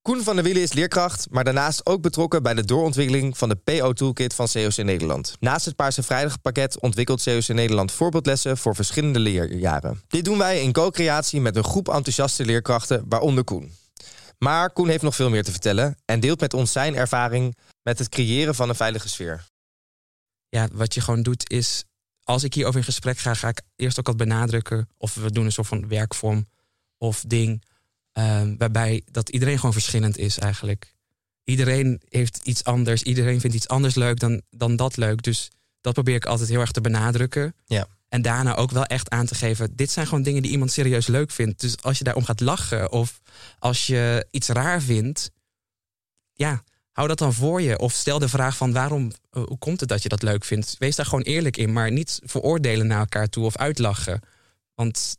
Koen 0.05 0.23
van 0.23 0.35
der 0.35 0.43
Wielen 0.43 0.61
is 0.61 0.73
leerkracht, 0.73 1.27
maar 1.29 1.43
daarnaast 1.43 1.85
ook 1.85 2.01
betrokken 2.01 2.43
bij 2.43 2.53
de 2.53 2.65
doorontwikkeling 2.65 3.37
van 3.37 3.49
de 3.49 3.55
PO-toolkit 3.55 4.33
van 4.33 4.47
COC 4.51 4.75
Nederland. 4.75 5.35
Naast 5.39 5.65
het 5.65 5.75
Paarse 5.75 6.03
Vrijdag 6.03 6.41
pakket 6.41 6.79
ontwikkelt 6.79 7.23
COC 7.23 7.47
Nederland 7.47 7.91
voorbeeldlessen 7.91 8.57
voor 8.57 8.75
verschillende 8.75 9.19
leerjaren. 9.19 10.01
Dit 10.07 10.25
doen 10.25 10.37
wij 10.37 10.61
in 10.61 10.71
co-creatie 10.71 11.41
met 11.41 11.55
een 11.55 11.63
groep 11.63 11.87
enthousiaste 11.87 12.45
leerkrachten, 12.45 13.05
waaronder 13.09 13.43
Koen. 13.43 13.75
Maar 14.37 14.69
Koen 14.69 14.87
heeft 14.87 15.03
nog 15.03 15.15
veel 15.15 15.29
meer 15.29 15.43
te 15.43 15.51
vertellen 15.51 15.97
en 16.05 16.19
deelt 16.19 16.39
met 16.39 16.53
ons 16.53 16.71
zijn 16.71 16.95
ervaring 16.95 17.57
met 17.83 17.99
het 17.99 18.09
creëren 18.09 18.55
van 18.55 18.69
een 18.69 18.75
veilige 18.75 19.09
sfeer. 19.09 19.43
ja, 20.49 20.67
wat 20.73 20.93
je 20.93 21.01
gewoon 21.01 21.23
doet 21.23 21.49
is, 21.49 21.83
als 22.23 22.43
ik 22.43 22.53
hierover 22.53 22.79
in 22.79 22.85
gesprek 22.85 23.17
ga, 23.17 23.33
ga 23.33 23.47
ik 23.47 23.61
eerst 23.75 23.99
ook 23.99 24.07
wat 24.07 24.17
benadrukken. 24.17 24.89
Of 24.97 25.13
we 25.13 25.31
doen 25.31 25.45
een 25.45 25.51
soort 25.51 25.67
van 25.67 25.87
werkvorm 25.87 26.45
of 26.97 27.23
ding. 27.27 27.63
Ehm, 28.15 28.55
waarbij 28.57 29.01
dat 29.11 29.29
iedereen 29.29 29.55
gewoon 29.55 29.73
verschillend 29.73 30.17
is 30.17 30.37
eigenlijk. 30.39 30.93
Iedereen 31.43 32.01
heeft 32.09 32.39
iets 32.43 32.63
anders. 32.63 33.03
Iedereen 33.03 33.39
vindt 33.39 33.55
iets 33.55 33.67
anders 33.67 33.95
leuk 33.95 34.19
dan, 34.19 34.41
dan 34.49 34.75
dat 34.75 34.97
leuk. 34.97 35.23
Dus 35.23 35.51
dat 35.81 35.93
probeer 35.93 36.15
ik 36.15 36.25
altijd 36.25 36.49
heel 36.49 36.59
erg 36.59 36.71
te 36.71 36.81
benadrukken. 36.81 37.55
Ja. 37.65 37.87
En 38.09 38.21
daarna 38.21 38.55
ook 38.55 38.71
wel 38.71 38.85
echt 38.85 39.09
aan 39.09 39.25
te 39.25 39.35
geven. 39.35 39.75
Dit 39.75 39.91
zijn 39.91 40.07
gewoon 40.07 40.23
dingen 40.23 40.41
die 40.41 40.51
iemand 40.51 40.71
serieus 40.71 41.07
leuk 41.07 41.31
vindt. 41.31 41.61
Dus 41.61 41.81
als 41.81 41.97
je 41.97 42.03
daarom 42.03 42.23
gaat 42.23 42.39
lachen 42.39 42.91
of 42.91 43.21
als 43.59 43.87
je 43.87 44.27
iets 44.31 44.47
raar 44.47 44.81
vindt. 44.81 45.31
Ja, 46.33 46.63
hou 46.91 47.07
dat 47.07 47.17
dan 47.17 47.33
voor 47.33 47.61
je. 47.61 47.79
Of 47.79 47.93
stel 47.93 48.19
de 48.19 48.29
vraag 48.29 48.57
van 48.57 48.73
waarom, 48.73 49.11
eh, 49.31 49.43
hoe 49.43 49.57
komt 49.57 49.79
het 49.79 49.89
dat 49.89 50.03
je 50.03 50.09
dat 50.09 50.21
leuk 50.21 50.43
vindt? 50.43 50.75
Wees 50.79 50.95
daar 50.95 51.05
gewoon 51.05 51.23
eerlijk 51.23 51.57
in, 51.57 51.73
maar 51.73 51.91
niet 51.91 52.19
veroordelen 52.23 52.87
naar 52.87 52.99
elkaar 52.99 53.29
toe 53.29 53.45
of 53.45 53.57
uitlachen. 53.57 54.21
Want 54.75 55.17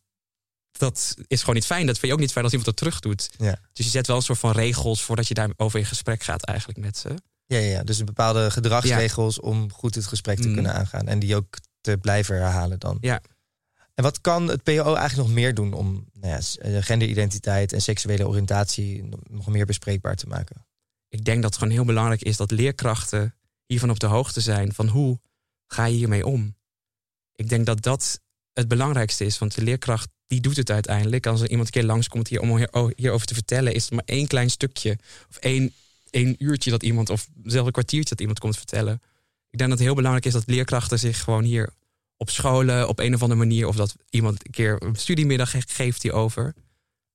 dat 0.78 1.16
is 1.26 1.40
gewoon 1.40 1.54
niet 1.54 1.66
fijn. 1.66 1.86
Dat 1.86 1.94
vind 1.98 2.06
je 2.06 2.12
ook 2.12 2.20
niet 2.22 2.32
fijn 2.32 2.44
als 2.44 2.54
iemand 2.54 2.76
dat 2.76 2.86
terug 2.86 3.00
doet. 3.00 3.30
Ja. 3.38 3.58
Dus 3.72 3.84
je 3.84 3.90
zet 3.90 4.06
wel 4.06 4.16
een 4.16 4.22
soort 4.22 4.38
van 4.38 4.52
regels 4.52 5.02
voordat 5.02 5.28
je 5.28 5.34
daarover 5.34 5.78
in 5.78 5.86
gesprek 5.86 6.22
gaat 6.22 6.44
eigenlijk 6.44 6.78
met 6.78 6.96
ze. 6.96 7.08
Ja, 7.46 7.58
ja, 7.58 7.70
ja. 7.70 7.82
dus 7.82 8.04
bepaalde 8.04 8.50
gedragsregels 8.50 9.40
om 9.40 9.72
goed 9.72 9.94
het 9.94 10.06
gesprek 10.06 10.40
te 10.40 10.48
Mm. 10.48 10.54
kunnen 10.54 10.74
aangaan 10.74 11.06
en 11.08 11.18
die 11.18 11.36
ook 11.36 11.58
te 11.80 11.98
blijven 12.00 12.36
herhalen 12.36 12.78
dan. 12.78 12.98
Ja. 13.00 13.20
En 13.94 14.02
wat 14.02 14.20
kan 14.20 14.48
het 14.48 14.62
PO 14.62 14.72
eigenlijk 14.94 15.16
nog 15.16 15.30
meer 15.30 15.54
doen 15.54 15.72
om 15.72 16.08
nou 16.12 16.32
ja, 16.32 16.60
eh, 16.60 16.82
genderidentiteit 16.82 17.72
en 17.72 17.82
seksuele 17.82 18.28
oriëntatie 18.28 19.08
nog 19.30 19.46
meer 19.46 19.66
bespreekbaar 19.66 20.16
te 20.16 20.26
maken? 20.26 20.66
Ik 21.08 21.24
denk 21.24 21.42
dat 21.42 21.50
het 21.50 21.58
gewoon 21.58 21.74
heel 21.74 21.84
belangrijk 21.84 22.22
is 22.22 22.36
dat 22.36 22.50
leerkrachten 22.50 23.34
hiervan 23.66 23.90
op 23.90 24.00
de 24.00 24.06
hoogte 24.06 24.40
zijn 24.40 24.72
van 24.72 24.88
hoe 24.88 25.20
ga 25.66 25.84
je 25.84 25.96
hiermee 25.96 26.26
om. 26.26 26.56
Ik 27.32 27.48
denk 27.48 27.66
dat 27.66 27.82
dat 27.82 28.20
het 28.52 28.68
belangrijkste 28.68 29.24
is, 29.24 29.38
want 29.38 29.54
de 29.54 29.62
leerkracht 29.62 30.08
die 30.26 30.40
doet 30.40 30.56
het 30.56 30.70
uiteindelijk. 30.70 31.26
Als 31.26 31.40
er 31.40 31.50
iemand 31.50 31.66
een 31.66 31.72
keer 31.80 31.84
langskomt 31.84 32.28
hier 32.28 32.40
om 32.40 32.50
oh, 32.50 32.90
hierover 32.96 33.26
te 33.26 33.34
vertellen, 33.34 33.74
is 33.74 33.82
het 33.82 33.92
maar 33.92 34.04
één 34.04 34.26
klein 34.26 34.50
stukje 34.50 34.98
of 35.30 35.36
één, 35.36 35.72
één 36.10 36.34
uurtje 36.38 36.70
dat 36.70 36.82
iemand, 36.82 37.10
of 37.10 37.28
zelfs 37.44 37.66
een 37.66 37.72
kwartiertje 37.72 38.10
dat 38.10 38.20
iemand 38.20 38.38
komt 38.38 38.56
vertellen. 38.56 38.94
Ik 39.50 39.58
denk 39.58 39.70
dat 39.70 39.78
het 39.78 39.88
heel 39.88 39.96
belangrijk 39.96 40.26
is 40.26 40.32
dat 40.32 40.46
leerkrachten 40.46 40.98
zich 40.98 41.20
gewoon 41.20 41.44
hier 41.44 41.72
op 42.16 42.30
scholen 42.30 42.88
op 42.88 42.98
een 42.98 43.14
of 43.14 43.22
andere 43.22 43.40
manier, 43.40 43.66
of 43.66 43.76
dat 43.76 43.94
iemand 44.10 44.46
een 44.46 44.52
keer 44.52 44.82
een 44.82 44.96
studiemiddag 44.96 45.50
ge- 45.50 45.62
geeft 45.66 46.02
hierover, 46.02 46.54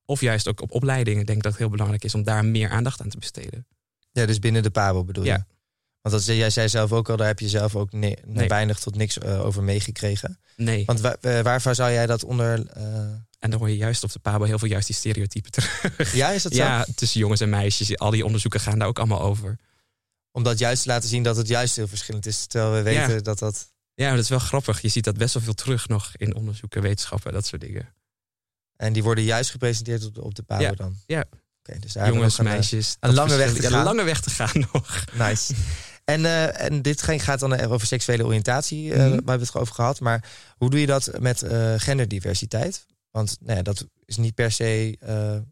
of 0.06 0.22
juist 0.22 0.48
ook 0.48 0.62
op 0.62 0.72
opleidingen. 0.72 1.20
Ik 1.20 1.28
denk 1.28 1.42
dat 1.42 1.52
het 1.52 1.62
heel 1.62 1.70
belangrijk 1.70 2.04
is 2.04 2.16
om 2.16 2.24
daar 2.24 2.46
meer 2.46 2.70
aandacht 2.70 3.02
aan 3.02 3.10
te 3.10 3.18
besteden. 3.18 3.66
Ja, 4.12 4.26
dus 4.26 4.40
binnen 4.40 4.64
de 4.64 4.70
PABO 4.70 5.04
bedoel 5.04 5.24
je? 5.24 5.30
Ja. 5.30 5.46
Want 6.02 6.16
dat, 6.16 6.26
jij 6.36 6.50
zei 6.50 6.70
zelf 6.70 6.92
ook 6.92 7.10
al, 7.10 7.18
daar 7.18 7.28
heb 7.28 7.40
je 7.40 7.50
zelf 7.50 7.76
ook 7.76 7.92
ne- 7.92 8.18
Nee. 8.26 8.48
weinig 8.48 8.80
tot 8.80 8.96
niks 8.96 9.18
eh, 9.18 9.46
over 9.46 9.64
meegekregen. 9.64 10.40
Nee. 10.56 10.86
Want 10.86 11.00
wa- 11.00 11.16
eh, 11.22 11.40
waarvan 11.42 11.76
zou 11.76 11.92
jij 11.92 12.06
dat 12.06 12.24
onder... 12.24 12.68
eh, 12.68 12.84
En 13.40 13.50
dan 13.50 13.60
hoor 13.60 13.70
je 13.70 13.78
juist 13.78 14.04
op 14.04 14.12
de 14.12 14.20
Pabo 14.20 14.44
heel 14.44 14.60
veel 14.60 14.68
juist 14.68 14.88
die 14.88 14.96
stereotypen 14.96 15.52
terug. 15.52 16.14
Ja, 16.14 16.30
is 16.30 16.44
dat 16.44 16.54
zo? 16.54 16.58
Ja, 16.64 16.86
tussen 16.96 17.20
jongens 17.20 17.42
en 17.42 17.50
meisjes. 17.50 17.98
Al 17.98 18.12
die 18.12 18.26
onderzoeken 18.26 18.60
gaan 18.60 18.80
daar 18.80 18.88
ook 18.88 18.98
allemaal 18.98 19.22
over. 19.22 19.58
Om 20.32 20.44
dat 20.44 20.60
juist 20.60 20.84
te 20.84 20.90
laten 20.90 21.10
zien 21.10 21.24
dat 21.24 21.36
het 21.36 21.48
juist 21.48 21.76
heel 21.76 21.88
verschillend 21.88 22.26
is. 22.26 22.46
Terwijl 22.46 22.84
we 22.84 22.90
Ja. 22.92 23.08
weten 23.08 23.24
dat 23.24 23.40
dat... 23.40 23.68
Ja, 23.94 24.10
dat 24.16 24.24
is 24.24 24.30
wel 24.30 24.40
grappig. 24.40 24.82
Je 24.82 24.88
ziet 24.88 25.04
dat 25.04 25.18
best 25.18 25.34
wel 25.34 25.44
veel 25.44 25.54
terug 25.54 25.88
nog 25.88 26.12
in 26.16 26.36
onderzoeken, 26.36 26.82
wetenschappen, 26.82 27.34
dat 27.34 27.46
soort 27.46 27.62
dingen. 27.62 27.94
En 28.76 28.94
die 28.94 29.04
worden 29.04 29.24
juist 29.24 29.50
gepresenteerd 29.52 30.06
op 30.06 30.16
de, 30.16 30.22
op 30.24 30.36
de 30.36 30.44
PABO 30.44 30.62
Ja. 30.64 30.72
dan? 30.72 30.96
Ja. 31.06 31.24
Oké, 31.64 31.80
dus 31.80 31.94
daar 31.94 32.08
jongens, 32.14 32.40
meisjes. 32.40 32.96
een 33.00 33.14
lange 33.14 33.36
weg 33.36 33.54
te 33.54 33.62
gaan. 33.70 33.84
lange 33.84 34.04
weg 34.04 34.22
te 34.22 34.30
gaan 34.30 34.66
nog. 34.74 35.04
Nice. 35.14 35.54
En, 36.12 36.26
eh, 36.26 36.62
en 36.66 36.82
dit 36.82 37.02
gaat 37.02 37.40
dan 37.40 37.60
over 37.60 37.88
seksuele 37.88 38.26
oriëntatie, 38.26 38.94
eh 38.94 39.06
Mhm. 39.08 39.20
waar 39.24 39.40
we 39.40 39.46
het 39.46 39.56
over 39.56 39.76
gehad. 39.76 40.00
Maar 40.00 40.30
hoe 40.58 40.70
doe 40.70 40.80
je 40.80 40.86
dat 40.86 41.12
met 41.20 41.42
eh, 41.42 41.74
genderdiversiteit? 41.78 42.86
Want 43.12 43.38
nou 43.40 43.58
ja, 43.58 43.64
dat 43.64 43.86
is 44.06 44.18
niet 44.18 44.36
per 44.36 44.52
se 44.52 44.98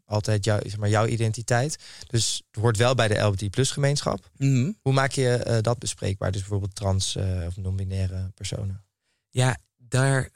altijd 0.04 0.44
jou, 0.44 0.60
zeg 0.68 0.78
maar, 0.78 0.88
jouw 0.88 1.06
identiteit. 1.06 1.78
Dus 2.06 2.42
het 2.50 2.62
hoort 2.62 2.76
wel 2.76 2.94
bij 2.94 3.08
de 3.08 3.18
LBT 3.18 3.50
plus 3.50 3.70
gemeenschap. 3.70 4.30
Mhm. 4.36 4.70
Hoe 4.82 4.92
maak 4.92 5.12
je 5.12 5.58
dat 5.62 5.78
bespreekbaar? 5.78 6.30
Dus 6.30 6.40
bijvoorbeeld 6.40 6.74
trans 6.74 7.16
of 7.46 7.56
non-binaire 7.56 8.30
personen. 8.34 8.84
Ja, 9.30 9.56
daar, 9.76 10.28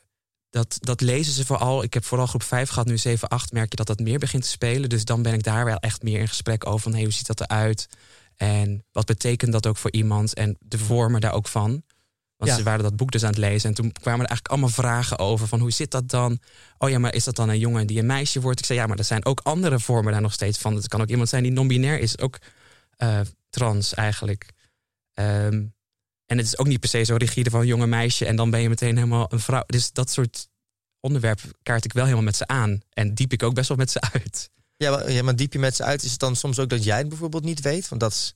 dat, 0.51 0.77
dat 0.81 1.01
lezen 1.01 1.33
ze 1.33 1.45
vooral. 1.47 1.83
Ik 1.83 1.95
heb 1.95 2.05
vooral 2.05 2.27
groep 2.27 2.43
5 2.43 2.69
gehad, 2.69 2.87
nu 2.87 2.99
7, 2.99 3.29
8 3.29 3.53
merk 3.53 3.71
je 3.71 3.77
dat 3.77 3.87
dat 3.87 3.99
meer 4.01 4.19
begint 4.19 4.43
te 4.43 4.49
spelen. 4.49 4.89
Dus 4.89 5.05
dan 5.05 5.23
ben 5.23 5.33
ik 5.33 5.43
daar 5.43 5.65
wel 5.65 5.79
echt 5.79 6.03
meer 6.03 6.21
in 6.21 6.29
gesprek 6.29 6.67
over 6.67 6.81
van 6.81 6.93
hey, 6.93 7.03
hoe 7.03 7.13
ziet 7.13 7.27
dat 7.27 7.41
eruit? 7.41 7.87
En 8.37 8.85
wat 8.93 9.07
betekent 9.07 9.53
dat 9.53 9.67
ook 9.67 9.77
voor 9.77 9.93
iemand? 9.93 10.35
En 10.35 10.57
de 10.61 10.79
vormen 10.79 11.21
daar 11.21 11.33
ook 11.33 11.49
van. 11.49 11.83
Want 12.37 12.51
Ja. 12.51 12.57
ze 12.57 12.63
waren 12.63 12.83
dat 12.83 12.97
boek 12.97 13.11
dus 13.11 13.23
aan 13.23 13.29
het 13.31 13.39
lezen. 13.39 13.69
En 13.69 13.75
toen 13.75 13.93
kwamen 13.93 14.21
er 14.21 14.29
eigenlijk 14.29 14.49
allemaal 14.49 14.69
vragen 14.69 15.19
over. 15.19 15.49
Van 15.49 15.61
hoe 15.61 15.71
zit 15.71 15.91
dat 15.91 16.09
dan? 16.09 16.39
Oh 16.79 16.91
ja, 16.91 16.99
maar 16.99 17.15
is 17.15 17.25
dat 17.25 17.37
dan 17.37 17.49
een 17.49 17.59
jongen 17.59 17.87
die 17.87 17.99
een 17.99 18.07
meisje 18.07 18.41
wordt? 18.41 18.59
Ik 18.59 18.65
zei 18.67 18.79
ja, 18.79 18.87
maar 18.87 18.99
er 18.99 19.05
zijn 19.05 19.25
ook 19.25 19.41
andere 19.43 19.81
vormen 19.81 20.13
daar 20.13 20.21
nog 20.21 20.33
steeds 20.33 20.59
van. 20.59 20.75
Het 20.75 20.89
kan 20.89 21.01
ook 21.01 21.09
iemand 21.09 21.29
zijn 21.29 21.43
die 21.43 21.53
non-binair 21.53 21.99
is. 22.01 22.19
Ook 22.19 22.39
eh, 22.97 23.21
trans 23.51 23.95
eigenlijk. 23.95 24.49
Ehm, 25.13 25.65
en 26.27 26.37
het 26.37 26.47
is 26.47 26.59
ook 26.59 26.67
niet 26.67 26.81
per 26.81 26.89
se 26.89 27.03
zo 27.05 27.17
rigide 27.17 27.51
van 27.51 27.61
een 27.61 27.67
jonge 27.67 27.87
meisje. 27.87 28.27
En 28.27 28.37
dan 28.37 28.51
ben 28.51 28.61
je 28.61 28.69
meteen 28.69 28.97
helemaal 28.97 29.33
een 29.33 29.41
vrouw. 29.41 29.63
Dus 29.67 29.93
dat 29.93 30.11
soort 30.11 30.49
onderwerpen 31.01 31.51
kaart 31.63 31.85
ik 31.85 31.93
wel 31.93 32.05
helemaal 32.05 32.25
met 32.25 32.37
ze 32.37 32.47
aan. 32.47 32.81
En 32.91 33.15
diep 33.15 33.33
ik 33.33 33.43
ook 33.43 33.55
best 33.55 33.69
wel 33.69 33.77
met 33.77 33.91
ze 33.91 34.01
uit. 34.13 34.51
Ja, 34.77 34.91
maar, 34.91 35.11
ja, 35.11 35.23
maar 35.23 35.37
diep 35.37 35.53
je 35.53 35.59
met 35.59 35.77
ze 35.77 35.83
uit. 35.83 36.03
Is 36.03 36.11
het 36.11 36.21
dan 36.21 36.37
soms 36.37 36.59
ook 36.59 36.69
dat 36.69 36.85
jij 36.85 36.99
het 36.99 37.09
bijvoorbeeld 37.09 37.45
niet 37.45 37.61
weet? 37.61 37.89
Want 37.89 38.01
dat 38.01 38.13
is... 38.13 38.35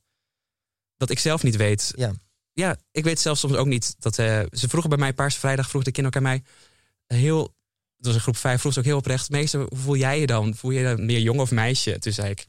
dat 0.96 1.10
ik 1.10 1.18
zelf 1.18 1.42
niet 1.42 1.56
weet. 1.56 1.92
Ja. 1.96 2.12
Ja, 2.52 2.76
ik 2.90 3.04
weet 3.04 3.20
zelf 3.20 3.38
soms 3.38 3.54
ook 3.54 3.66
niet. 3.66 3.94
Dat, 3.98 4.18
eh, 4.18 4.42
ze 4.50 4.68
vroegen 4.68 4.90
bij 4.90 4.98
mij 4.98 5.12
Paarse 5.12 5.38
Vrijdag, 5.38 5.68
vroeg 5.68 5.82
de 5.82 5.92
kinderen 5.92 6.20
ook 6.20 6.26
aan 6.26 6.32
mij 6.32 6.42
heel, 7.06 7.42
dat 7.96 8.06
was 8.06 8.14
in 8.14 8.20
groep 8.20 8.36
5, 8.36 8.60
vroeg 8.60 8.72
ze 8.72 8.78
ook 8.78 8.84
heel 8.84 8.96
oprecht, 8.96 9.30
meester, 9.30 9.60
hoe 9.60 9.78
voel 9.78 9.96
jij 9.96 10.20
je 10.20 10.26
dan? 10.26 10.54
Voel 10.54 10.70
je 10.70 10.80
je 10.80 10.96
dan 10.96 11.06
meer 11.06 11.20
jong 11.20 11.40
of 11.40 11.50
meisje? 11.50 11.98
Toen 11.98 12.12
zei 12.12 12.30
ik, 12.30 12.46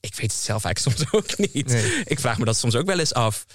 ik 0.00 0.14
weet 0.14 0.32
het 0.32 0.40
zelf 0.40 0.64
eigenlijk 0.64 0.98
soms 0.98 1.12
ook 1.18 1.38
niet. 1.52 1.66
Nee. 1.66 2.02
Ik 2.04 2.20
vraag 2.20 2.38
me 2.38 2.44
dat 2.44 2.56
soms 2.56 2.74
ook 2.74 2.86
wel 2.86 2.98
eens 2.98 3.14
af. 3.14 3.46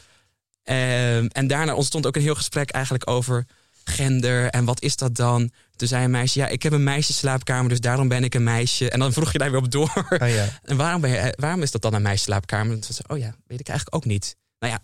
Ehm, 0.63 1.25
en 1.25 1.47
daarna 1.47 1.75
ontstond 1.75 2.05
ook 2.05 2.15
een 2.15 2.21
heel 2.21 2.35
gesprek 2.35 2.69
eigenlijk 2.69 3.09
over 3.09 3.45
gender 3.83 4.49
en 4.49 4.65
wat 4.65 4.81
is 4.81 4.95
dat 4.95 5.15
dan? 5.15 5.51
Toen 5.75 5.87
zei 5.87 6.03
een 6.03 6.11
meisje, 6.11 6.39
ja, 6.39 6.47
ik 6.47 6.63
heb 6.63 6.73
een 6.73 6.83
meisjesslaapkamer, 6.83 7.69
dus 7.69 7.79
daarom 7.79 8.07
ben 8.07 8.23
ik 8.23 8.33
een 8.33 8.43
meisje. 8.43 8.89
En 8.89 8.99
dan 8.99 9.13
vroeg 9.13 9.31
je 9.31 9.37
daar 9.37 9.51
weer 9.51 9.59
op 9.59 9.71
door. 9.71 10.05
Oh, 10.09 10.29
ja. 10.29 10.59
En 10.63 10.77
waarom, 10.77 11.01
ben 11.01 11.09
je, 11.09 11.33
waarom 11.39 11.61
is 11.61 11.71
dat 11.71 11.81
dan 11.81 11.93
een 11.93 12.01
meisjesslaapkamer? 12.01 12.73
En 12.73 12.79
toen 12.79 12.93
zei 12.93 13.07
ze, 13.07 13.13
oh 13.13 13.19
ja, 13.19 13.35
weet 13.47 13.59
ik 13.59 13.67
eigenlijk 13.67 13.97
ook 13.97 14.05
niet. 14.05 14.35
Nou 14.59 14.73
ja, 14.73 14.79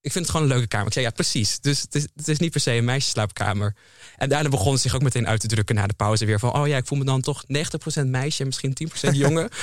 ik 0.00 0.12
vind 0.12 0.24
het 0.24 0.30
gewoon 0.30 0.42
een 0.42 0.52
leuke 0.52 0.68
kamer. 0.68 0.86
Ik 0.86 0.92
zei, 0.92 1.04
ja, 1.04 1.10
precies. 1.10 1.60
Dus 1.60 1.80
het 1.80 1.94
is, 1.94 2.06
het 2.14 2.28
is 2.28 2.38
niet 2.38 2.50
per 2.50 2.60
se 2.60 2.72
een 2.72 2.84
meisjesslaapkamer. 2.84 3.74
En 4.16 4.28
daarna 4.28 4.48
begon 4.48 4.76
ze 4.76 4.82
zich 4.82 4.94
ook 4.94 5.02
meteen 5.02 5.28
uit 5.28 5.40
te 5.40 5.46
drukken 5.46 5.74
na 5.74 5.86
de 5.86 5.94
pauze 5.94 6.24
weer 6.24 6.38
van... 6.38 6.54
oh 6.54 6.66
ja, 6.66 6.76
ik 6.76 6.86
voel 6.86 6.98
me 6.98 7.04
dan 7.04 7.20
toch 7.20 7.44
90% 7.44 8.06
meisje 8.06 8.40
en 8.40 8.46
misschien 8.46 8.76
10% 9.10 9.10
jongen. 9.12 9.48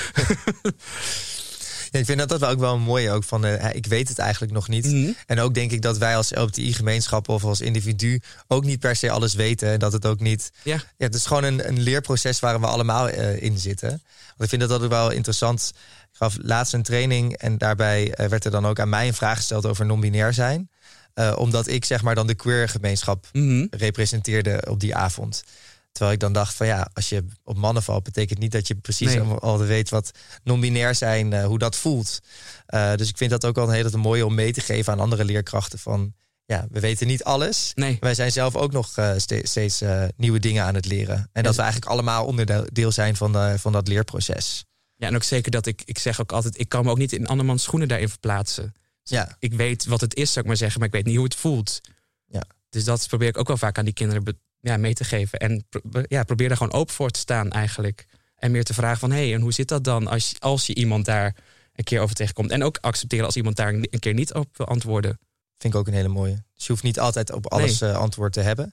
Ik 1.90 2.04
vind 2.04 2.18
dat 2.18 2.28
dat 2.28 2.40
wel 2.40 2.50
ook 2.50 2.58
wel 2.58 2.74
een 2.74 2.80
mooie 2.80 3.10
ook 3.10 3.24
van, 3.24 3.44
eh, 3.44 3.74
ik 3.74 3.86
weet 3.86 4.08
het 4.08 4.18
eigenlijk 4.18 4.52
nog 4.52 4.68
niet. 4.68 4.84
Mhm. 4.86 5.10
En 5.26 5.40
ook 5.40 5.54
denk 5.54 5.70
ik 5.70 5.82
dat 5.82 5.98
wij 5.98 6.16
als 6.16 6.30
LBTI-gemeenschap 6.34 7.28
of 7.28 7.44
als 7.44 7.60
individu 7.60 8.20
ook 8.48 8.64
niet 8.64 8.78
per 8.80 8.96
se 8.96 9.10
alles 9.10 9.34
weten. 9.34 9.68
En 9.68 9.78
dat 9.78 9.92
het 9.92 10.06
ook 10.06 10.20
niet. 10.20 10.50
Ja. 10.62 10.74
Ja, 10.74 11.06
het 11.06 11.14
is 11.14 11.26
gewoon 11.26 11.44
een, 11.44 11.68
een 11.68 11.80
leerproces 11.80 12.40
waar 12.40 12.60
we 12.60 12.66
allemaal 12.66 13.08
eh, 13.08 13.42
in 13.42 13.58
zitten. 13.58 13.88
Want 13.88 14.42
ik 14.42 14.48
vind 14.48 14.60
dat 14.60 14.70
dat 14.70 14.82
ook 14.82 14.90
wel 14.90 15.10
interessant. 15.10 15.72
Ik 16.12 16.16
gaf 16.16 16.36
laatst 16.40 16.72
een 16.72 16.82
training 16.82 17.36
en 17.36 17.58
daarbij 17.58 18.14
eh, 18.14 18.26
werd 18.26 18.44
er 18.44 18.50
dan 18.50 18.66
ook 18.66 18.80
aan 18.80 18.88
mij 18.88 19.06
een 19.06 19.14
vraag 19.14 19.36
gesteld 19.36 19.66
over 19.66 19.86
non-binair 19.86 20.32
zijn. 20.34 20.70
Omdat 21.36 21.66
ik 21.66 21.84
zeg 21.84 22.02
maar 22.02 22.14
dan 22.14 22.26
de 22.26 22.34
queer 22.34 22.68
gemeenschap 22.68 23.26
Mhm. 23.32 23.66
representeerde 23.70 24.64
op 24.68 24.80
die 24.80 24.94
avond. 24.94 25.44
Terwijl 26.00 26.18
ik 26.20 26.24
dan 26.24 26.32
dacht 26.42 26.54
van 26.54 26.66
ja, 26.66 26.90
als 26.92 27.08
je 27.08 27.24
op 27.44 27.56
mannen 27.56 27.82
valt, 27.82 28.02
betekent 28.02 28.38
niet 28.38 28.52
dat 28.52 28.66
je 28.68 28.74
precies 28.74 29.06
Nee. 29.08 29.20
al 29.20 29.38
al 29.40 29.58
weet 29.58 29.88
wat 29.90 30.10
non-binair 30.44 30.94
zijn, 30.94 31.32
eh, 31.32 31.44
hoe 31.44 31.58
dat 31.58 31.76
voelt. 31.76 32.18
Eh, 32.66 32.94
dus 32.94 33.08
ik 33.08 33.16
vind 33.16 33.30
dat 33.30 33.44
ook 33.44 33.54
wel 33.54 33.68
een 33.68 33.74
hele 33.74 33.96
mooie 33.96 34.26
om 34.26 34.34
mee 34.34 34.52
te 34.52 34.60
geven 34.60 34.92
aan 34.92 35.00
andere 35.00 35.24
leerkrachten 35.24 35.78
van 35.78 36.14
ja, 36.44 36.66
we 36.70 36.80
weten 36.80 37.06
niet 37.06 37.24
alles. 37.24 37.72
Nee, 37.74 37.96
Wij 38.00 38.14
zijn 38.14 38.32
zelf 38.32 38.56
ook 38.56 38.72
nog 38.72 38.96
eh, 38.96 39.12
ste- 39.16 39.40
steeds 39.46 39.82
nieuwe 40.16 40.38
dingen 40.38 40.64
aan 40.64 40.74
het 40.74 40.86
leren. 40.86 41.28
En 41.32 41.42
dat 41.42 41.54
we 41.56 41.62
eigenlijk 41.62 41.90
allemaal 41.90 42.26
onderdeel 42.26 42.92
zijn 42.92 43.16
van, 43.16 43.32
de, 43.32 43.54
van 43.58 43.72
dat 43.72 43.88
leerproces. 43.88 44.64
ja, 44.96 45.06
en 45.06 45.14
ook 45.14 45.22
zeker 45.22 45.50
dat 45.50 45.66
ik, 45.66 45.82
ik 45.84 45.98
zeg 45.98 46.20
ook 46.20 46.32
altijd... 46.32 46.58
ik 46.60 46.68
kan 46.68 46.84
me 46.84 46.90
ook 46.90 46.98
niet 46.98 47.12
in 47.12 47.26
andermans 47.26 47.62
schoenen 47.62 47.88
daarin 47.88 48.08
verplaatsen. 48.08 48.72
Ja, 49.02 49.36
Ik 49.38 49.52
weet 49.52 49.84
wat 49.84 50.00
het 50.00 50.14
is, 50.14 50.28
zou 50.28 50.40
ik 50.40 50.46
maar 50.46 50.56
zeggen, 50.56 50.78
maar 50.78 50.88
ik 50.88 50.94
weet 50.94 51.04
niet 51.06 51.16
hoe 51.16 51.24
het 51.24 51.34
voelt. 51.34 51.80
Ja. 52.26 52.42
Dus 52.70 52.84
dat 52.84 53.06
probeer 53.08 53.28
ik 53.28 53.38
ook 53.38 53.48
wel 53.48 53.56
vaak 53.56 53.78
aan 53.78 53.84
die 53.84 53.94
kinderen 53.94 54.24
ja, 54.60 54.76
mee 54.76 54.94
te 54.94 55.04
geven. 55.04 55.38
En 55.38 55.66
pro- 55.68 56.02
ja, 56.08 56.24
probeer 56.24 56.48
daar 56.48 56.56
gewoon 56.56 56.72
open 56.72 56.94
voor 56.94 57.10
te 57.10 57.18
staan 57.18 57.50
eigenlijk. 57.50 58.06
En 58.36 58.50
meer 58.50 58.64
te 58.64 58.74
vragen 58.74 58.98
van, 58.98 59.10
hé, 59.10 59.24
hey, 59.24 59.34
en 59.34 59.40
hoe 59.40 59.52
zit 59.52 59.68
dat 59.68 59.84
dan 59.84 60.06
als, 60.06 60.34
als 60.38 60.66
je 60.66 60.74
iemand 60.74 61.04
daar 61.04 61.36
een 61.74 61.84
keer 61.84 62.00
over 62.00 62.14
tegenkomt? 62.14 62.50
En 62.50 62.62
ook 62.62 62.78
accepteren 62.80 63.24
als 63.24 63.36
iemand 63.36 63.56
daar 63.56 63.72
een 63.74 63.98
keer 63.98 64.14
niet 64.14 64.34
op 64.34 64.56
wil 64.56 64.66
antwoorden. 64.66 65.18
vind 65.58 65.74
ik 65.74 65.80
ook 65.80 65.86
een 65.86 65.94
hele 65.94 66.08
mooie. 66.08 66.44
Dus 66.54 66.66
je 66.66 66.72
hoeft 66.72 66.82
niet 66.82 67.00
altijd 67.00 67.32
op 67.32 67.52
alles 67.52 67.80
eh, 67.80 67.96
antwoord 67.96 68.32
te 68.32 68.40
hebben. 68.40 68.72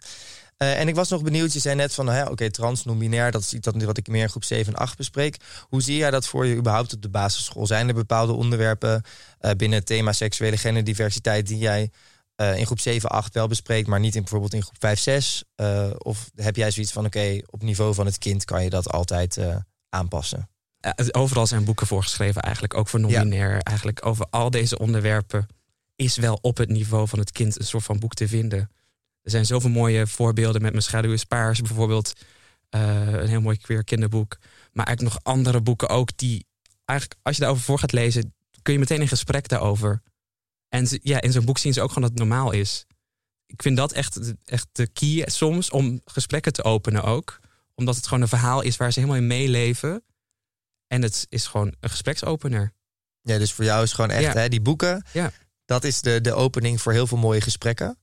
Eh, 0.57 0.79
en 0.79 0.87
ik 0.87 0.95
was 0.95 1.09
nog 1.09 1.23
benieuwd, 1.23 1.53
je 1.53 1.59
zei 1.59 1.75
net 1.75 1.93
van, 1.93 2.05
nou 2.05 2.31
oké, 2.31 2.51
trans, 2.51 2.85
non-binair, 2.85 3.31
dat 3.31 3.41
is 3.41 3.53
iets 3.53 3.67
wat 3.85 3.97
ik 3.97 4.07
meer 4.07 4.21
in 4.21 4.29
groep 4.29 4.43
7 4.43 4.73
en 4.73 4.79
8 4.79 4.97
bespreek. 4.97 5.37
Hoe 5.61 5.81
zie 5.81 5.97
jij 5.97 6.11
dat 6.11 6.27
voor 6.27 6.45
je 6.45 6.55
überhaupt 6.55 6.93
op 6.93 7.01
de 7.01 7.09
basisschool? 7.09 7.67
Zijn 7.67 7.87
er 7.87 7.93
bepaalde 7.93 8.33
onderwerpen 8.33 9.01
eh, 9.39 9.51
binnen 9.51 9.77
het 9.77 9.87
thema 9.87 10.11
seksuele 10.11 10.57
genderdiversiteit 10.57 11.47
die 11.47 11.57
jij 11.57 11.91
eh, 12.37 12.57
in 12.57 12.65
groep 12.65 12.79
7, 12.79 13.09
8 13.09 13.33
wel 13.33 13.47
bespreekt, 13.47 13.87
maar 13.87 13.99
niet 13.99 14.15
in 14.15 14.21
bijvoorbeeld 14.21 14.53
in 14.53 14.61
groep 14.61 14.75
5, 14.79 14.99
6? 14.99 15.43
Eh, 15.55 15.89
of 15.97 16.29
heb 16.35 16.55
jij 16.55 16.71
zoiets 16.71 16.91
van, 16.91 17.05
oké, 17.05 17.39
op 17.49 17.63
niveau 17.63 17.93
van 17.93 18.05
het 18.05 18.17
kind 18.17 18.45
kan 18.45 18.63
je 18.63 18.69
dat 18.69 18.91
altijd 18.91 19.37
eh, 19.37 19.55
aanpassen? 19.89 20.49
Overal 21.11 21.47
zijn 21.47 21.63
boeken 21.63 21.87
voorgeschreven 21.87 22.41
eigenlijk, 22.41 22.73
ook 22.73 22.87
voor 22.87 22.99
non-binair. 22.99 23.61
Eigenlijk 23.61 24.05
over 24.05 24.27
al 24.29 24.49
deze 24.49 24.79
onderwerpen 24.79 25.47
is 25.95 26.17
wel 26.17 26.37
op 26.41 26.57
het 26.57 26.69
niveau 26.69 27.07
van 27.07 27.19
het 27.19 27.31
kind 27.31 27.59
een 27.59 27.65
soort 27.65 27.83
van 27.83 27.99
boek 27.99 28.13
te 28.13 28.27
vinden. 28.27 28.59
Er 29.21 29.31
zijn 29.31 29.45
zoveel 29.45 29.69
mooie 29.69 30.07
voorbeelden 30.07 30.61
met 30.61 30.71
Mijn 30.71 30.83
schaduw 30.83 31.11
is 31.11 31.23
paars 31.23 31.61
bijvoorbeeld. 31.61 32.13
een 32.69 33.27
heel 33.27 33.41
mooi 33.41 33.57
queer 33.57 33.83
kinderboek. 33.83 34.37
Maar 34.71 34.85
eigenlijk 34.85 35.15
nog 35.15 35.33
andere 35.33 35.61
boeken 35.61 35.89
ook 35.89 36.09
die 36.15 36.45
eigenlijk 36.85 37.19
als 37.23 37.35
je 37.35 37.41
daarover 37.41 37.65
voor 37.65 37.79
gaat 37.79 37.91
lezen, 37.91 38.33
kun 38.61 38.73
je 38.73 38.79
meteen 38.79 39.01
in 39.01 39.07
gesprek 39.07 39.47
daarover. 39.47 40.01
En 40.69 40.87
ze- 40.87 40.99
ja, 41.03 41.21
in 41.21 41.31
zo'n 41.31 41.45
boek 41.45 41.57
zien 41.57 41.73
ze 41.73 41.81
ook 41.81 41.87
gewoon 41.91 42.09
dat 42.09 42.19
het 42.19 42.27
normaal 42.27 42.51
is. 42.51 42.85
Ik 43.45 43.61
vind 43.61 43.77
dat 43.77 43.91
echt, 43.91 44.19
echt 44.45 44.67
de 44.71 44.87
key 44.87 45.23
soms 45.29 45.69
om 45.69 46.01
gesprekken 46.05 46.53
te 46.53 46.63
openen 46.63 47.03
ook. 47.03 47.39
Omdat 47.75 47.95
het 47.95 48.05
gewoon 48.07 48.21
een 48.21 48.27
verhaal 48.27 48.61
is 48.61 48.77
waar 48.77 48.91
ze 48.93 48.99
helemaal 48.99 49.21
in 49.21 49.27
meeleven. 49.27 50.03
En 50.87 51.01
het 51.01 51.25
is 51.29 51.47
gewoon 51.47 51.75
een 51.79 51.89
gespreksopener. 51.89 52.73
Ja, 53.21 53.37
dus 53.37 53.53
voor 53.53 53.63
jou 53.65 53.83
is 53.83 53.93
gewoon 53.93 54.09
echt 54.11 54.21
Ja. 54.33 54.33
hè, 54.33 54.49
die 54.49 54.61
boeken. 54.61 55.05
Ja. 55.13 55.31
Dat 55.65 55.83
is 55.83 56.01
de, 56.01 56.21
de 56.21 56.33
opening 56.33 56.81
voor 56.81 56.91
heel 56.93 57.07
veel 57.07 57.17
mooie 57.17 57.41
gesprekken. 57.41 57.99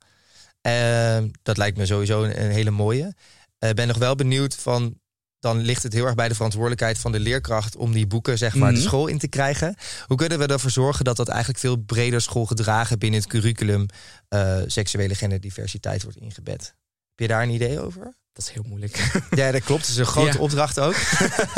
Ehm, 0.60 1.28
dat 1.42 1.56
lijkt 1.56 1.76
me 1.76 1.86
sowieso 1.86 2.22
een, 2.22 2.40
een 2.44 2.50
hele 2.50 2.70
mooie. 2.70 3.14
Ik 3.58 3.74
ben 3.74 3.88
nog 3.88 3.98
wel 3.98 4.14
benieuwd 4.14 4.54
van. 4.56 5.00
Dan 5.44 5.60
ligt 5.60 5.82
het 5.82 5.92
heel 5.92 6.04
erg 6.06 6.14
bij 6.14 6.28
de 6.28 6.34
verantwoordelijkheid 6.34 6.98
van 6.98 7.12
de 7.12 7.20
leerkracht 7.20 7.76
om 7.76 7.92
die 7.92 8.06
boeken 8.06 8.38
zeg 8.38 8.54
maar 8.54 8.70
Mhm. 8.70 8.80
de 8.80 8.86
school 8.86 9.06
in 9.06 9.18
te 9.18 9.28
krijgen. 9.28 9.76
Hoe 10.06 10.16
kunnen 10.16 10.38
we 10.38 10.46
ervoor 10.46 10.70
zorgen 10.70 11.04
dat 11.04 11.16
dat 11.16 11.28
eigenlijk 11.28 11.58
veel 11.58 11.76
breder 11.76 12.20
schoolgedragen 12.20 12.98
binnen 12.98 13.20
het 13.20 13.28
curriculum 13.28 13.86
eh, 14.28 14.56
seksuele 14.66 15.14
genderdiversiteit 15.14 16.02
wordt 16.02 16.18
ingebed? 16.18 16.62
Heb 16.62 16.74
je 17.20 17.26
daar 17.28 17.42
een 17.42 17.50
idee 17.50 17.80
over? 17.80 18.02
Dat 18.32 18.46
is 18.46 18.50
heel 18.50 18.64
moeilijk. 18.68 19.10
Ja, 19.30 19.50
dat 19.52 19.64
klopt. 19.64 19.80
Het 19.80 19.90
is 19.90 19.96
een 19.96 20.06
grote 20.06 20.36
Ja. 20.36 20.42
opdracht 20.42 20.80
ook. 20.80 20.94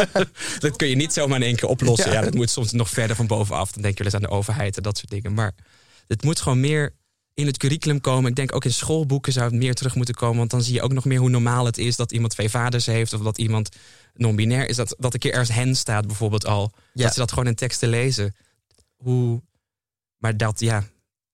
dat 0.64 0.76
kun 0.76 0.88
je 0.88 0.96
niet 0.96 1.12
zomaar 1.12 1.36
in 1.36 1.46
één 1.46 1.56
keer 1.56 1.68
oplossen. 1.68 2.10
Ja. 2.10 2.14
Ja. 2.18 2.20
dat 2.24 2.34
moet 2.34 2.50
soms 2.50 2.72
nog 2.72 2.88
verder 2.90 3.16
van 3.16 3.26
bovenaf. 3.26 3.72
Dan 3.72 3.82
denk 3.82 3.98
je 3.98 4.04
wel 4.04 4.12
eens 4.12 4.22
aan 4.22 4.28
de 4.30 4.36
overheid 4.36 4.76
en 4.76 4.82
dat 4.82 4.98
soort 4.98 5.10
dingen. 5.10 5.34
Maar 5.34 5.52
het 6.06 6.22
moet 6.22 6.40
gewoon 6.40 6.60
meer 6.60 6.94
in 7.36 7.46
het 7.46 7.56
curriculum 7.56 8.00
komen. 8.00 8.30
Ik 8.30 8.36
denk 8.36 8.54
ook 8.54 8.64
in 8.64 8.72
schoolboeken 8.72 9.32
zou 9.32 9.46
het 9.46 9.54
meer 9.54 9.74
terug 9.74 9.94
moeten 9.94 10.14
komen. 10.14 10.36
Want 10.36 10.50
dan 10.50 10.62
zie 10.62 10.74
je 10.74 10.82
ook 10.82 10.92
nog 10.92 11.04
meer 11.04 11.18
hoe 11.18 11.30
normaal 11.30 11.64
het 11.66 11.78
is 11.78 11.96
dat 11.96 12.12
iemand 12.12 12.32
twee 12.32 12.48
vaders 12.48 12.86
heeft. 12.86 13.12
Of 13.12 13.20
dat 13.20 13.38
iemand 13.38 13.68
non-binair 14.14 14.68
is. 14.68 14.76
Dat, 14.76 14.94
dat 14.98 15.14
een 15.14 15.20
keer 15.20 15.32
ergens 15.32 15.56
hen 15.56 15.76
staat 15.76 16.06
bijvoorbeeld 16.06 16.46
al. 16.46 16.72
Ja. 16.92 17.02
Dat 17.02 17.12
ze 17.12 17.18
dat 17.18 17.30
gewoon 17.30 17.46
in 17.46 17.54
teksten 17.54 17.88
lezen. 17.88 18.34
Hoe... 18.96 19.42
Maar 20.16 20.36
dat, 20.36 20.60
ja, 20.60 20.84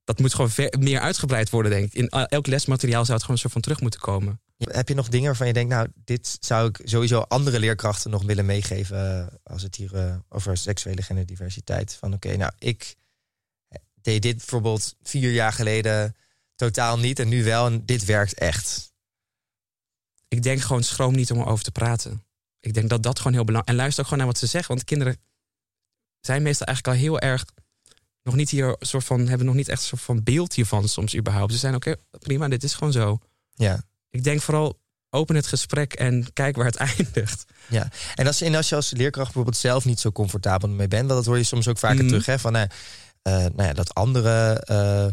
dat 0.05 0.19
moet 0.19 0.35
gewoon 0.35 0.51
ver- 0.51 0.79
meer 0.79 1.01
uitgebreid 1.01 1.51
worden, 1.51 1.71
denk 1.71 1.85
ik. 1.85 1.95
In 1.95 2.09
elk 2.09 2.47
lesmateriaal 2.47 3.05
zou 3.05 3.12
het 3.12 3.21
gewoon 3.21 3.37
een 3.37 3.43
soort 3.43 3.53
van 3.53 3.62
terug 3.62 3.81
moeten 3.81 4.01
komen. 4.01 4.41
Heb 4.59 4.88
je 4.88 4.95
nog 4.95 5.09
dingen 5.09 5.27
waarvan 5.27 5.47
je 5.47 5.53
denkt, 5.53 5.71
nou, 5.71 5.88
dit 6.05 6.37
zou 6.41 6.69
ik 6.69 6.81
sowieso 6.85 7.19
andere 7.21 7.59
leerkrachten 7.59 8.11
nog 8.11 8.23
willen 8.23 8.47
meegeven 8.47 9.21
eh, 9.21 9.27
als 9.43 9.62
het 9.62 9.77
hier 9.77 9.95
eh, 9.95 10.17
over 10.29 10.57
seksuele 10.57 11.03
genderdiversiteit. 11.03 11.97
Van 12.01 12.12
oké, 12.12 12.37
nou, 12.37 12.53
ik 12.59 12.97
deed 14.03 14.23
dit 14.23 14.37
bijvoorbeeld 14.37 14.95
vier 15.03 15.33
jaar 15.33 15.53
geleden 15.53 16.17
totaal 16.55 16.99
niet 16.99 17.19
en 17.19 17.29
nu 17.29 17.45
wel 17.45 17.67
en 17.67 17.85
dit 17.87 18.05
werkt 18.05 18.35
echt. 18.35 18.93
ik 20.29 20.43
denk 20.43 20.61
gewoon 20.61 20.83
schroom 20.83 21.15
niet 21.15 21.31
om 21.31 21.38
erover 21.41 21.65
te 21.65 21.71
praten. 21.73 22.25
Ik 22.61 22.75
denk 22.75 22.88
dat 22.88 23.03
dat 23.03 23.17
gewoon 23.19 23.33
heel 23.33 23.45
belangrijk 23.45 23.77
En 23.77 23.81
luister 23.83 24.03
ook 24.03 24.09
gewoon 24.11 24.25
naar 24.25 24.33
wat 24.33 24.43
ze 24.43 24.47
zeggen. 24.51 24.75
Want 24.75 24.87
kinderen 24.87 25.17
zijn 26.21 26.43
meestal 26.43 26.67
eigenlijk 26.67 26.97
al 26.97 27.03
heel 27.05 27.21
erg 27.21 27.45
nog 28.23 28.35
niet 28.35 28.51
hier 28.51 28.77
soort 28.79 29.05
van 29.05 29.29
hebben 29.29 29.47
nog 29.47 29.55
niet 29.55 29.69
echt 29.69 29.81
een 29.81 29.87
soort 29.87 30.03
van 30.03 30.23
beeld 30.23 30.55
hiervan 30.55 30.88
soms 30.88 31.17
überhaupt. 31.17 31.53
Ze 31.53 31.59
zijn 31.59 31.75
oké, 31.75 31.97
prima, 32.19 32.49
dit 32.49 32.62
is 32.62 32.75
gewoon 32.75 32.93
zo. 32.93 33.19
Ja, 33.55 33.83
Ik 34.11 34.25
denk 34.25 34.41
vooral 34.41 34.81
open 35.11 35.35
het 35.37 35.47
gesprek 35.47 35.93
en 35.93 36.33
kijk 36.33 36.57
waar 36.57 36.67
het 36.67 36.77
eindigt. 36.97 37.45
Ja, 37.69 37.88
en 38.15 38.27
als, 38.27 38.41
en 38.41 38.55
als 38.55 38.69
je 38.69 38.75
als 38.75 38.91
leerkracht 38.91 39.27
bijvoorbeeld 39.27 39.57
zelf 39.57 39.85
niet 39.85 40.01
zo 40.01 40.12
comfortabel 40.12 40.69
mee 40.69 40.88
bent, 40.88 41.07
want 41.07 41.19
dat 41.19 41.27
hoor 41.27 41.37
je 41.38 41.45
soms 41.45 41.69
ook 41.69 41.79
vaker 41.79 41.99
Mhm. 41.99 42.07
terug, 42.09 42.27
hè, 42.27 42.38
van 42.38 42.57
eh, 42.57 42.62
eh, 42.62 42.69
nou 43.22 43.62
ja, 43.62 43.72
dat 43.72 43.94
anderen 43.94 44.62
eh, 44.62 45.06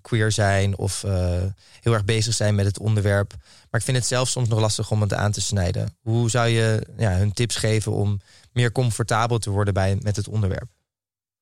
queer 0.00 0.32
zijn 0.32 0.76
of 0.78 1.04
eh, 1.04 1.42
heel 1.80 1.92
erg 1.92 2.04
bezig 2.04 2.34
zijn 2.34 2.54
met 2.54 2.66
het 2.66 2.78
onderwerp. 2.78 3.34
Maar 3.70 3.80
ik 3.80 3.86
vind 3.86 3.96
het 3.96 4.06
zelf 4.06 4.28
soms 4.28 4.48
nog 4.48 4.60
lastig 4.60 4.90
om 4.90 5.00
het 5.00 5.14
aan 5.14 5.32
te 5.32 5.40
snijden. 5.40 5.96
Hoe 6.00 6.30
zou 6.30 6.48
je 6.48 6.86
ja, 6.96 7.16
hun 7.16 7.32
tips 7.32 7.56
geven 7.56 7.92
om 7.92 8.20
meer 8.52 8.72
comfortabel 8.72 9.38
te 9.38 9.50
worden 9.50 9.74
bij, 9.74 9.98
met 10.02 10.16
het 10.16 10.28
onderwerp? 10.28 10.68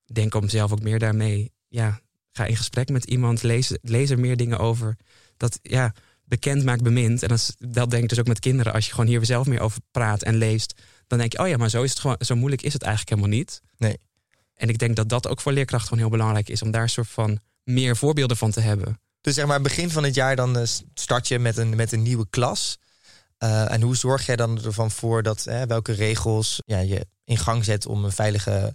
Denk 0.04 0.34
om 0.34 0.48
zelf 0.48 0.72
ook 0.72 0.82
meer 0.82 0.98
daarmee. 0.98 1.52
Ja, 1.68 2.00
ga 2.32 2.44
in 2.44 2.56
gesprek 2.56 2.88
met 2.88 3.04
iemand, 3.04 3.42
lees, 3.42 3.78
lees 3.82 4.10
er 4.10 4.18
meer 4.18 4.36
dingen 4.36 4.58
over. 4.58 4.96
Dat 5.36 5.58
ja, 5.62 5.94
bekend 6.24 6.64
maakt 6.64 6.82
bemind. 6.82 7.22
En 7.22 7.28
dat, 7.28 7.54
dat 7.58 7.90
denk 7.90 8.02
ik 8.02 8.08
dus 8.08 8.18
ook 8.18 8.26
met 8.26 8.38
kinderen. 8.38 8.72
Als 8.72 8.86
je 8.86 8.90
gewoon 8.90 9.06
hier 9.06 9.24
zelf 9.24 9.46
meer 9.46 9.60
over 9.60 9.80
praat 9.90 10.22
en 10.22 10.36
leest, 10.36 10.80
dan 11.06 11.18
denk 11.18 11.32
je, 11.32 11.38
oh 11.38 11.48
ja, 11.48 11.56
maar 11.56 11.70
zo 11.70 11.82
is 11.82 11.90
het 11.90 11.98
gewoon, 11.98 12.16
zo 12.20 12.36
moeilijk 12.36 12.62
is 12.62 12.72
het 12.72 12.82
eigenlijk 12.82 13.10
helemaal 13.10 13.38
niet. 13.38 13.62
Nee. 13.76 13.98
En 14.58 14.68
ik 14.68 14.78
denk 14.78 14.96
dat 14.96 15.08
dat 15.08 15.28
ook 15.28 15.40
voor 15.40 15.52
leerkrachten 15.52 15.88
gewoon 15.88 16.04
heel 16.04 16.16
belangrijk 16.16 16.48
is 16.48 16.62
om 16.62 16.70
daar 16.70 16.82
een 16.82 16.88
soort 16.88 17.08
van 17.08 17.38
meer 17.62 17.96
voorbeelden 17.96 18.36
van 18.36 18.50
te 18.50 18.60
hebben. 18.60 19.00
Dus 19.20 19.34
zeg 19.34 19.46
maar 19.46 19.60
begin 19.60 19.90
van 19.90 20.04
het 20.04 20.14
jaar 20.14 20.36
dan 20.36 20.58
eh, 20.58 20.66
start 20.94 21.28
je 21.28 21.38
met 21.38 21.56
een, 21.56 21.76
met 21.76 21.92
een 21.92 22.02
nieuwe 22.02 22.26
klas. 22.30 22.78
Eh, 23.36 23.72
en 23.72 23.82
hoe 23.82 23.96
zorg 23.96 24.26
jij 24.26 24.36
dan 24.36 24.64
ervan 24.64 24.90
voor 24.90 25.22
dat 25.22 25.46
eh, 25.46 25.62
welke 25.62 25.92
regels 25.92 26.62
ja, 26.64 26.78
je 26.78 27.06
in 27.24 27.38
gang 27.38 27.64
zet 27.64 27.86
om 27.86 28.04
een 28.04 28.12
veilige 28.12 28.74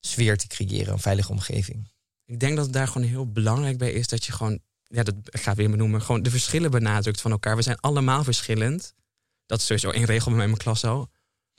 sfeer 0.00 0.36
te 0.36 0.46
creëren, 0.46 0.92
een 0.92 0.98
veilige 0.98 1.30
omgeving? 1.30 1.90
Ik 2.24 2.40
denk 2.40 2.56
dat 2.56 2.64
het 2.64 2.74
daar 2.74 2.88
gewoon 2.88 3.08
heel 3.08 3.32
belangrijk 3.32 3.78
bij 3.78 3.92
is 3.92 4.08
dat 4.08 4.24
je 4.24 4.32
gewoon, 4.32 4.60
ja, 4.82 5.02
dat 5.02 5.14
ik 5.24 5.40
ga 5.40 5.48
het 5.48 5.58
weer 5.58 5.70
benoemen, 5.70 6.02
gewoon 6.02 6.22
de 6.22 6.30
verschillen 6.30 6.70
benadrukt 6.70 7.20
van 7.20 7.30
elkaar. 7.30 7.56
We 7.56 7.62
zijn 7.62 7.80
allemaal 7.80 8.24
verschillend. 8.24 8.94
Dat 9.46 9.58
is 9.58 9.66
sowieso 9.66 9.90
één 9.90 10.04
regel 10.04 10.26
bij 10.26 10.34
mij 10.34 10.44
in 10.44 10.50
mijn 10.50 10.62
klas 10.62 10.84
al. 10.84 11.10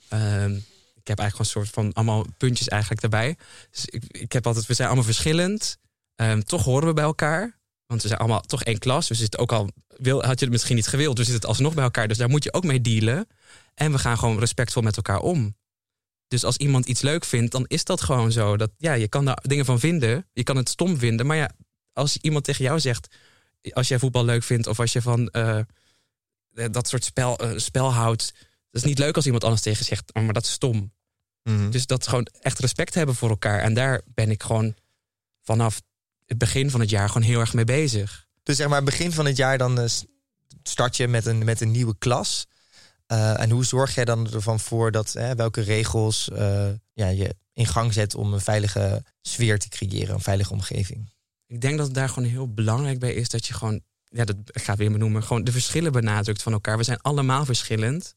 Ehm, 0.08 0.58
ik 1.04 1.10
heb 1.10 1.18
eigenlijk 1.18 1.50
gewoon 1.50 1.64
een 1.64 1.72
soort 1.72 1.84
van 1.84 1.92
allemaal 1.92 2.26
puntjes 2.36 2.68
eigenlijk 2.68 3.00
daarbij. 3.00 3.36
Dus 3.70 3.84
ik, 3.84 4.04
ik 4.08 4.32
heb 4.32 4.46
altijd, 4.46 4.66
we 4.66 4.74
zijn 4.74 4.88
allemaal 4.88 5.06
verschillend. 5.06 5.78
Ehm, 6.14 6.40
toch 6.40 6.64
horen 6.64 6.88
we 6.88 6.94
bij 6.94 7.04
elkaar. 7.04 7.58
Want 7.86 8.02
we 8.02 8.08
zijn 8.08 8.20
allemaal 8.20 8.40
toch 8.40 8.64
één 8.64 8.78
klas. 8.78 9.08
We 9.08 9.14
zitten 9.14 9.40
ook 9.40 9.52
al, 9.52 9.68
wil, 9.96 10.24
had 10.24 10.38
je 10.38 10.44
het 10.44 10.54
misschien 10.54 10.76
niet 10.76 10.86
gewild, 10.86 11.18
we 11.18 11.24
zitten 11.24 11.48
alsnog 11.48 11.74
bij 11.74 11.84
elkaar. 11.84 12.08
Dus 12.08 12.18
daar 12.18 12.28
moet 12.28 12.44
je 12.44 12.52
ook 12.52 12.64
mee 12.64 12.80
dealen. 12.80 13.26
En 13.74 13.92
we 13.92 13.98
gaan 13.98 14.18
gewoon 14.18 14.38
respectvol 14.38 14.82
met 14.82 14.96
elkaar 14.96 15.20
om. 15.20 15.56
Dus 16.28 16.44
als 16.44 16.56
iemand 16.56 16.86
iets 16.86 17.00
leuk 17.00 17.24
vindt, 17.24 17.52
dan 17.52 17.64
is 17.66 17.84
dat 17.84 18.00
gewoon 18.00 18.32
zo. 18.32 18.56
Dat, 18.56 18.70
ja, 18.78 18.92
je 18.92 19.08
kan 19.08 19.24
daar 19.24 19.42
dingen 19.42 19.64
van 19.64 19.80
vinden. 19.80 20.26
Je 20.32 20.42
kan 20.42 20.56
het 20.56 20.68
stom 20.68 20.98
vinden. 20.98 21.26
Maar 21.26 21.36
ja, 21.36 21.50
als 21.92 22.16
iemand 22.16 22.44
tegen 22.44 22.64
jou 22.64 22.80
zegt... 22.80 23.14
als 23.72 23.88
jij 23.88 23.98
voetbal 23.98 24.24
leuk 24.24 24.42
vindt 24.42 24.66
of 24.66 24.80
als 24.80 24.92
je 24.92 25.02
van 25.02 25.28
eh, 25.28 25.60
dat 26.70 26.88
soort 26.88 27.04
spel, 27.04 27.38
eh, 27.38 27.52
spel 27.56 27.92
houdt... 27.92 28.32
dat 28.74 28.82
is 28.82 28.88
niet 28.88 28.98
leuk 28.98 29.16
als 29.16 29.24
iemand 29.24 29.44
anders 29.44 29.62
tegen 29.62 29.78
je 29.78 29.84
zegt... 29.84 30.14
"Oh, 30.14 30.22
maar 30.22 30.32
dat 30.32 30.44
is 30.44 30.52
stom. 30.52 30.92
Dus 31.70 31.86
dat 31.86 32.06
gewoon 32.06 32.28
echt 32.40 32.58
respect 32.58 32.94
hebben 32.94 33.14
voor 33.14 33.28
elkaar. 33.28 33.60
En 33.60 33.74
daar 33.74 34.02
ben 34.06 34.30
ik 34.30 34.42
gewoon 34.42 34.74
vanaf 35.42 35.82
het 36.26 36.38
begin 36.38 36.70
van 36.70 36.80
het 36.80 36.90
jaar 36.90 37.08
gewoon 37.08 37.22
heel 37.28 37.40
erg 37.40 37.54
mee 37.54 37.64
bezig. 37.64 38.26
Dus 38.42 38.56
zeg 38.56 38.68
maar 38.68 38.82
begin 38.82 39.12
van 39.12 39.26
het 39.26 39.36
jaar 39.36 39.58
dan 39.58 39.80
eh, 39.80 39.90
start 40.62 40.96
je 40.96 41.08
met 41.08 41.26
een, 41.26 41.44
met 41.44 41.60
een 41.60 41.70
nieuwe 41.70 41.94
klas. 41.98 42.46
Eh, 43.06 43.40
en 43.40 43.50
hoe 43.50 43.64
zorg 43.64 43.94
jij 43.94 44.04
dan 44.04 44.32
ervan 44.32 44.60
voor 44.60 44.90
dat 44.90 45.14
eh, 45.14 45.30
welke 45.30 45.60
regels 45.60 46.30
eh, 46.30 46.68
ja, 46.92 47.08
je 47.08 47.34
in 47.52 47.66
gang 47.66 47.92
zet 47.92 48.14
om 48.14 48.32
een 48.32 48.40
veilige 48.40 49.04
sfeer 49.22 49.58
te 49.58 49.68
creëren, 49.68 50.14
een 50.14 50.20
veilige 50.20 50.52
omgeving? 50.52 51.10
Ik 51.46 51.60
denk 51.60 51.76
dat 51.76 51.86
het 51.86 51.94
daar 51.94 52.08
gewoon 52.08 52.28
heel 52.28 52.52
belangrijk 52.54 52.98
bij 52.98 53.14
is 53.14 53.28
dat 53.28 53.46
je 53.46 53.54
gewoon, 53.54 53.80
ja, 54.04 54.24
dat 54.24 54.36
ik 54.52 54.62
ga 54.62 54.70
het 54.70 54.78
weer 54.78 54.92
benoemen, 54.92 55.22
gewoon 55.22 55.44
de 55.44 55.52
verschillen 55.52 55.92
benadrukt 55.92 56.42
van 56.42 56.52
elkaar. 56.52 56.76
We 56.76 56.84
zijn 56.84 57.00
allemaal 57.00 57.44
verschillend. 57.44 58.14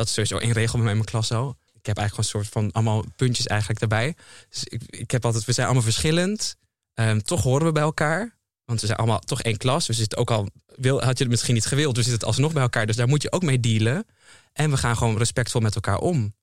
Dat 0.00 0.08
is 0.08 0.14
sowieso 0.14 0.38
één 0.38 0.52
regel 0.52 0.72
bij 0.72 0.82
mij 0.82 0.90
in 0.90 0.98
mijn 0.98 1.10
klas 1.10 1.32
al. 1.32 1.56
Ik 1.72 1.86
heb 1.86 1.96
eigenlijk 1.96 2.28
gewoon 2.28 2.44
een 2.44 2.50
soort 2.50 2.64
van 2.64 2.72
allemaal 2.72 3.04
puntjes 3.16 3.46
eigenlijk 3.46 3.80
daarbij. 3.80 4.14
Dus 4.48 4.64
ik, 4.64 4.82
ik 4.86 5.10
heb 5.10 5.24
altijd, 5.24 5.44
we 5.44 5.52
zijn 5.52 5.66
allemaal 5.66 5.84
verschillend. 5.84 6.56
Ehm, 6.94 7.18
toch 7.18 7.42
horen 7.42 7.66
we 7.66 7.72
bij 7.72 7.82
elkaar. 7.82 8.38
Want 8.64 8.80
we 8.80 8.86
zijn 8.86 8.98
allemaal 8.98 9.18
toch 9.18 9.42
één 9.42 9.56
klas. 9.56 9.86
We 9.86 9.92
zitten 9.92 10.18
ook 10.18 10.30
al, 10.30 10.48
wil, 10.66 11.02
had 11.02 11.18
je 11.18 11.22
het 11.24 11.32
misschien 11.32 11.54
niet 11.54 11.66
gewild, 11.66 11.96
we 11.96 12.02
zitten 12.02 12.28
alsnog 12.28 12.52
bij 12.52 12.62
elkaar. 12.62 12.86
Dus 12.86 12.96
daar 12.96 13.08
moet 13.08 13.22
je 13.22 13.32
ook 13.32 13.42
mee 13.42 13.60
dealen. 13.60 14.06
En 14.52 14.70
we 14.70 14.76
gaan 14.76 14.96
gewoon 14.96 15.18
respectvol 15.18 15.60
met 15.60 15.74
elkaar 15.74 15.98
om. 15.98 16.34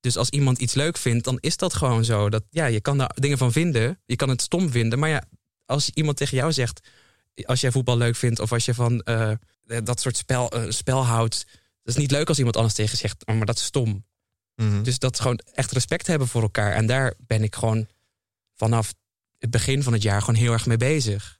Dus 0.00 0.16
als 0.16 0.28
iemand 0.28 0.58
iets 0.58 0.74
leuk 0.74 0.96
vindt, 0.96 1.24
dan 1.24 1.38
is 1.40 1.56
dat 1.56 1.74
gewoon 1.74 2.04
zo. 2.04 2.30
Dat, 2.30 2.42
ja, 2.50 2.66
je 2.66 2.80
kan 2.80 2.98
daar 2.98 3.12
dingen 3.14 3.38
van 3.38 3.52
vinden. 3.52 4.00
Je 4.06 4.16
kan 4.16 4.28
het 4.28 4.42
stom 4.42 4.70
vinden. 4.70 4.98
Maar 4.98 5.08
ja, 5.08 5.24
als 5.66 5.90
iemand 5.94 6.16
tegen 6.16 6.36
jou 6.36 6.52
zegt... 6.52 6.88
als 7.44 7.60
jij 7.60 7.70
voetbal 7.70 7.96
leuk 7.96 8.16
vindt 8.16 8.40
of 8.40 8.52
als 8.52 8.64
je 8.64 8.74
van 8.74 9.00
eh, 9.00 9.32
dat 9.84 10.00
soort 10.00 10.16
spel, 10.16 10.50
eh, 10.50 10.70
spel 10.70 11.04
houdt... 11.04 11.46
dat 11.84 11.94
is 11.94 12.00
niet 12.00 12.10
leuk 12.10 12.28
als 12.28 12.38
iemand 12.38 12.56
anders 12.56 12.74
tegen 12.74 12.98
zegt... 12.98 13.26
"Oh, 13.26 13.36
maar 13.36 13.46
dat 13.46 13.58
is 13.58 13.64
stom. 13.64 14.04
Dus 14.82 14.98
dat 14.98 15.20
gewoon 15.20 15.40
echt 15.52 15.72
respect 15.72 16.06
hebben 16.06 16.28
voor 16.28 16.42
elkaar. 16.42 16.72
En 16.72 16.86
daar 16.86 17.14
ben 17.18 17.42
ik 17.42 17.54
gewoon 17.54 17.86
vanaf 18.54 18.94
het 19.38 19.50
begin 19.50 19.82
van 19.82 19.92
het 19.92 20.02
jaar 20.02 20.20
gewoon 20.20 20.40
heel 20.40 20.52
erg 20.52 20.66
mee 20.66 20.76
bezig. 20.76 21.38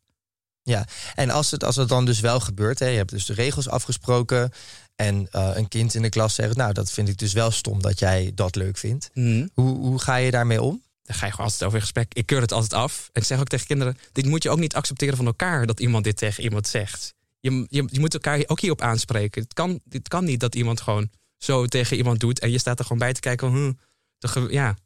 En 1.15 1.31
als 1.31 1.51
het, 1.51 1.65
als 1.65 1.77
het 1.77 1.89
dan 1.89 2.05
dus 2.05 2.21
wel 2.21 2.41
gebeurt, 2.41 2.79
hè, 2.79 2.87
je 2.87 2.97
hebt 2.97 3.11
dus 3.11 3.27
de 3.27 3.35
regels 3.35 3.69
afgesproken. 3.69 4.53
En 4.97 5.29
eh, 5.31 5.51
een 5.55 5.69
kind 5.69 5.95
in 5.95 6.03
de 6.03 6.09
klas 6.09 6.35
zegt, 6.35 6.57
nou, 6.57 6.73
dat 6.73 6.91
vind 6.91 7.09
ik 7.09 7.19
dus 7.19 7.33
wel 7.33 7.51
stom 7.51 7.83
dat 7.83 7.99
jij 7.99 8.33
dat 8.35 8.57
leuk 8.57 8.77
vindt. 8.77 9.11
Hm. 9.13 9.47
Hoe, 9.55 9.77
hoe 9.77 10.01
ga 10.01 10.17
je 10.17 10.31
daarmee 10.31 10.63
om? 10.63 10.83
Daar 11.03 11.17
ga 11.17 11.27
je 11.27 11.31
gewoon 11.31 11.47
altijd 11.47 11.65
over 11.65 11.79
in 11.79 11.85
gesprek. 11.85 12.15
Ik 12.15 12.27
keur 12.27 12.41
het 12.41 12.53
altijd 12.53 12.73
af. 12.73 13.11
En 13.13 13.21
ik 13.21 13.27
zeg 13.27 13.41
ook 13.41 13.49
tegen 13.49 13.67
kinderen: 13.67 13.99
dit 14.13 14.27
moet 14.27 14.43
je 14.43 14.51
ook 14.51 14.59
niet 14.59 14.75
accepteren 14.75 15.17
van 15.17 15.27
elkaar 15.27 15.67
dat 15.67 15.81
iemand 15.81 16.05
dit 16.05 16.17
tegen 16.17 16.43
iemand 16.43 16.69
zegt. 16.69 17.15
Je, 17.51 17.67
je, 17.69 17.85
je 17.87 18.01
moet 18.01 18.15
elkaar 18.15 18.43
ook 18.47 18.61
hierop 18.61 18.81
aanspreken. 18.81 19.43
Het 19.43 19.55
kan, 19.55 19.81
het 19.89 20.09
kan 20.09 20.25
niet 20.25 20.41
dat 20.41 20.55
iemand 20.55 20.81
gewoon 20.81 21.11
zo 21.39 21.67
tegen 21.67 21.97
iemand 21.97 22.21
doet 22.21 22.39
en 22.39 22.51
je 22.51 22.59
staat 22.59 22.79
er 22.79 22.85
gewoon 22.85 22.99
bij 22.99 23.13
te 23.13 23.21
kijken. 23.21 23.49
Hm, 23.49 23.73
de 24.19 24.47
ja. 24.51 24.77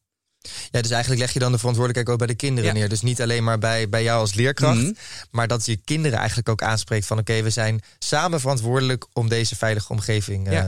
Ja, 0.71 0.81
dus 0.83 0.90
eigenlijk 0.90 1.21
leg 1.21 1.33
je 1.33 1.38
dan 1.38 1.53
de 1.53 1.59
verantwoordelijkheid 1.59 2.09
ook 2.21 2.27
bij 2.27 2.35
de 2.37 2.42
kinderen 2.47 2.71
Ja. 2.71 2.77
neer. 2.79 2.88
Dus 2.88 3.01
niet 3.01 3.23
alleen 3.23 3.44
maar 3.44 3.59
bij, 3.59 3.88
bij 3.88 4.03
jou 4.03 4.21
als 4.21 4.35
leerkracht, 4.35 4.81
Mhm. 4.81 4.92
maar 5.31 5.49
dat 5.49 5.66
je 5.66 5.77
kinderen 5.77 6.18
eigenlijk 6.18 6.49
ook 6.49 6.62
aanspreekt 6.62 7.07
van 7.07 7.18
oké, 7.18 7.42
we 7.42 7.51
zijn 7.51 7.81
samen 7.99 8.40
verantwoordelijk 8.40 9.07
om 9.12 9.29
deze 9.29 9.57
veilige 9.57 9.92
omgeving. 9.92 10.49
eh. 10.49 10.59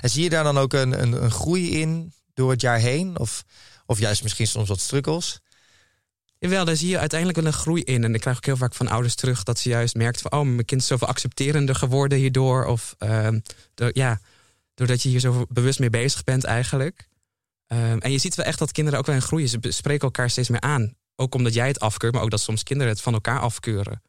En 0.00 0.10
zie 0.10 0.22
je 0.22 0.30
daar 0.30 0.44
dan 0.44 0.58
ook 0.58 0.72
een, 0.72 1.02
een, 1.02 1.22
een 1.24 1.30
groei 1.30 1.70
in 1.80 2.12
door 2.34 2.50
het 2.50 2.60
jaar 2.60 2.78
heen? 2.78 3.18
Of, 3.18 3.44
of 3.86 3.98
juist 3.98 4.22
misschien 4.22 4.46
soms 4.46 4.68
wat 4.68 4.80
struggles? 4.80 5.40
Jawel, 6.46 6.64
daar 6.64 6.76
zie 6.76 6.88
je 6.88 6.98
uiteindelijk 6.98 7.38
wel 7.38 7.48
een 7.48 7.58
groei 7.58 7.82
in. 7.82 8.04
En 8.04 8.14
ik 8.14 8.20
krijg 8.20 8.36
ook 8.36 8.44
heel 8.44 8.56
vaak 8.56 8.74
van 8.74 8.88
ouders 8.88 9.14
terug 9.14 9.42
dat 9.42 9.58
ze 9.58 9.68
juist 9.68 9.94
merkt 9.94 10.20
van... 10.20 10.32
oh, 10.32 10.46
mijn 10.46 10.64
kind 10.64 10.80
is 10.80 10.86
zoveel 10.86 11.08
accepterender 11.08 11.74
geworden 11.74 12.18
hierdoor. 12.18 12.64
Of 12.64 12.94
ehm, 12.98 13.40
door, 13.74 13.90
ja, 13.92 14.20
doordat 14.74 15.02
je 15.02 15.08
hier 15.08 15.20
zo 15.20 15.46
bewust 15.48 15.78
mee 15.78 15.90
bezig 15.90 16.24
bent 16.24 16.44
eigenlijk. 16.44 17.08
Ehm, 17.66 17.98
en 17.98 18.12
je 18.12 18.18
ziet 18.18 18.34
wel 18.34 18.46
echt 18.46 18.58
dat 18.58 18.72
kinderen 18.72 18.98
ook 18.98 19.06
wel 19.06 19.14
in 19.14 19.22
groeien. 19.22 19.48
Ze 19.48 19.58
spreken 19.60 20.02
elkaar 20.02 20.30
steeds 20.30 20.48
meer 20.48 20.60
aan. 20.60 20.94
Ook 21.16 21.34
omdat 21.34 21.54
jij 21.54 21.66
het 21.66 21.80
afkeurt, 21.80 22.14
maar 22.14 22.22
ook 22.22 22.30
dat 22.30 22.40
soms 22.40 22.62
kinderen 22.62 22.92
het 22.92 23.02
van 23.02 23.12
elkaar 23.12 23.40
afkeuren. 23.40 24.02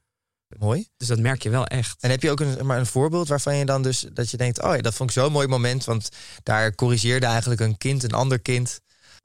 Mooi. 0.57 0.87
Dus 0.97 1.07
dat 1.07 1.19
merk 1.19 1.43
je 1.43 1.49
wel 1.49 1.65
echt. 1.65 2.01
En 2.01 2.09
heb 2.09 2.21
je 2.21 2.31
ook 2.31 2.39
een, 2.39 2.65
maar 2.65 2.79
een 2.79 2.85
voorbeeld 2.85 3.27
waarvan 3.27 3.55
je 3.55 3.65
dan 3.65 3.81
dus 3.81 4.05
dat 4.13 4.31
je 4.31 4.37
denkt, 4.37 4.63
oh 4.63 4.75
ja, 4.75 4.81
dat 4.81 4.93
vond 4.93 5.09
ik 5.09 5.15
zo'n 5.21 5.31
mooi 5.31 5.47
moment, 5.47 5.83
want 5.83 6.09
daar 6.43 6.75
corrigeerde 6.75 7.25
eigenlijk 7.25 7.61
een 7.61 7.77
kind 7.77 8.03
een 8.03 8.11
ander 8.11 8.39
kind. 8.39 8.81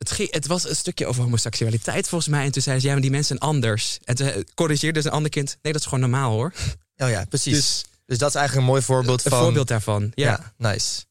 Het, 0.09 0.29
het 0.31 0.47
was 0.47 0.69
een 0.69 0.77
stukje 0.77 1.07
over 1.07 1.23
homoseksualiteit 1.23 2.09
volgens 2.09 2.31
mij. 2.31 2.45
En 2.45 2.53
toen 2.53 2.63
zei 2.63 2.79
ze, 2.81 2.87
ja, 2.87 2.93
maar 2.93 3.03
die 3.03 3.11
mensen 3.11 3.37
zijn 3.39 3.51
anders. 3.51 3.99
En 4.05 4.15
toen 4.15 4.47
corrigeerde 4.55 5.01
ze 5.01 5.07
een 5.07 5.13
ander 5.15 5.31
kind. 5.31 5.57
Nee, 5.63 5.73
dat 5.73 5.83
is 5.83 5.89
gewoon 5.89 6.11
normaal 6.11 6.31
hoor. 6.33 6.53
Oh 6.97 7.09
ja, 7.09 7.25
precies. 7.29 7.53
Dus, 7.55 7.85
Dus 8.07 8.19
dat 8.19 8.29
is 8.29 8.35
eigenlijk 8.35 8.67
een 8.67 8.73
mooi 8.73 8.83
voorbeeld 8.85 9.25
een 9.25 9.31
van. 9.31 9.41
voorbeeld 9.41 9.69
daarvan. 9.69 10.13
Ja. 10.15 10.31
Ja. 10.31 10.53
nice. 10.71 11.05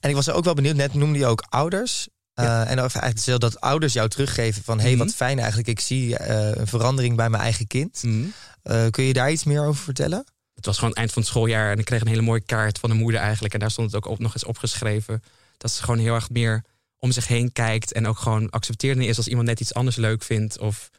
En 0.00 0.08
ik 0.10 0.14
was 0.14 0.30
ook 0.30 0.44
wel 0.44 0.54
benieuwd, 0.54 0.76
net 0.76 0.94
noemde 0.94 1.18
je 1.18 1.26
ook 1.26 1.44
ouders. 1.48 2.08
Ja. 2.34 2.64
Eh, 2.64 2.70
en 2.70 2.78
eigenlijk 2.78 3.40
dat 3.40 3.60
ouders 3.60 3.92
jou 3.92 4.08
teruggeven 4.08 4.62
van... 4.64 4.76
hé, 4.78 4.82
hey, 4.84 4.94
Mhm. 4.94 5.04
wat 5.04 5.14
fijn 5.14 5.38
eigenlijk, 5.38 5.68
ik 5.68 5.80
zie 5.80 6.16
eh, 6.16 6.56
een 6.56 6.66
verandering 6.66 7.16
bij 7.16 7.30
mijn 7.30 7.42
eigen 7.42 7.66
kind. 7.66 7.98
Hm. 8.00 8.24
Eh, 8.62 8.86
kun 8.90 9.04
je 9.04 9.12
daar 9.12 9.30
iets 9.32 9.44
meer 9.44 9.64
over 9.64 9.82
vertellen? 9.84 10.24
Het 10.54 10.66
was 10.66 10.74
gewoon 10.74 10.90
het 10.90 10.98
eind 10.98 11.12
van 11.12 11.22
het 11.22 11.30
schooljaar 11.30 11.70
en 11.70 11.78
ik 11.78 11.84
kreeg 11.84 12.00
een 12.00 12.06
hele 12.06 12.22
mooie 12.22 12.40
kaart 12.40 12.78
van 12.78 12.90
de 12.90 12.96
moeder 12.96 13.20
eigenlijk. 13.20 13.54
En 13.54 13.60
daar 13.60 13.70
stond 13.70 13.92
het 13.92 14.04
ook 14.04 14.12
op, 14.12 14.18
nog 14.18 14.34
eens 14.34 14.44
opgeschreven. 14.44 15.22
Dat 15.56 15.70
ze 15.70 15.82
gewoon 15.82 15.98
heel 15.98 16.14
erg 16.14 16.30
meer 16.30 16.64
om 17.02 17.12
zich 17.12 17.26
heen 17.28 17.52
kijkt 17.52 17.92
en 17.92 18.06
ook 18.06 18.18
gewoon 18.18 18.50
accepterend 18.50 19.02
is 19.04 19.16
als 19.16 19.28
iemand 19.28 19.46
net 19.46 19.60
iets 19.60 19.74
anders 19.74 19.96
leuk 19.96 20.22
vindt. 20.22 20.58
Of 20.58 20.90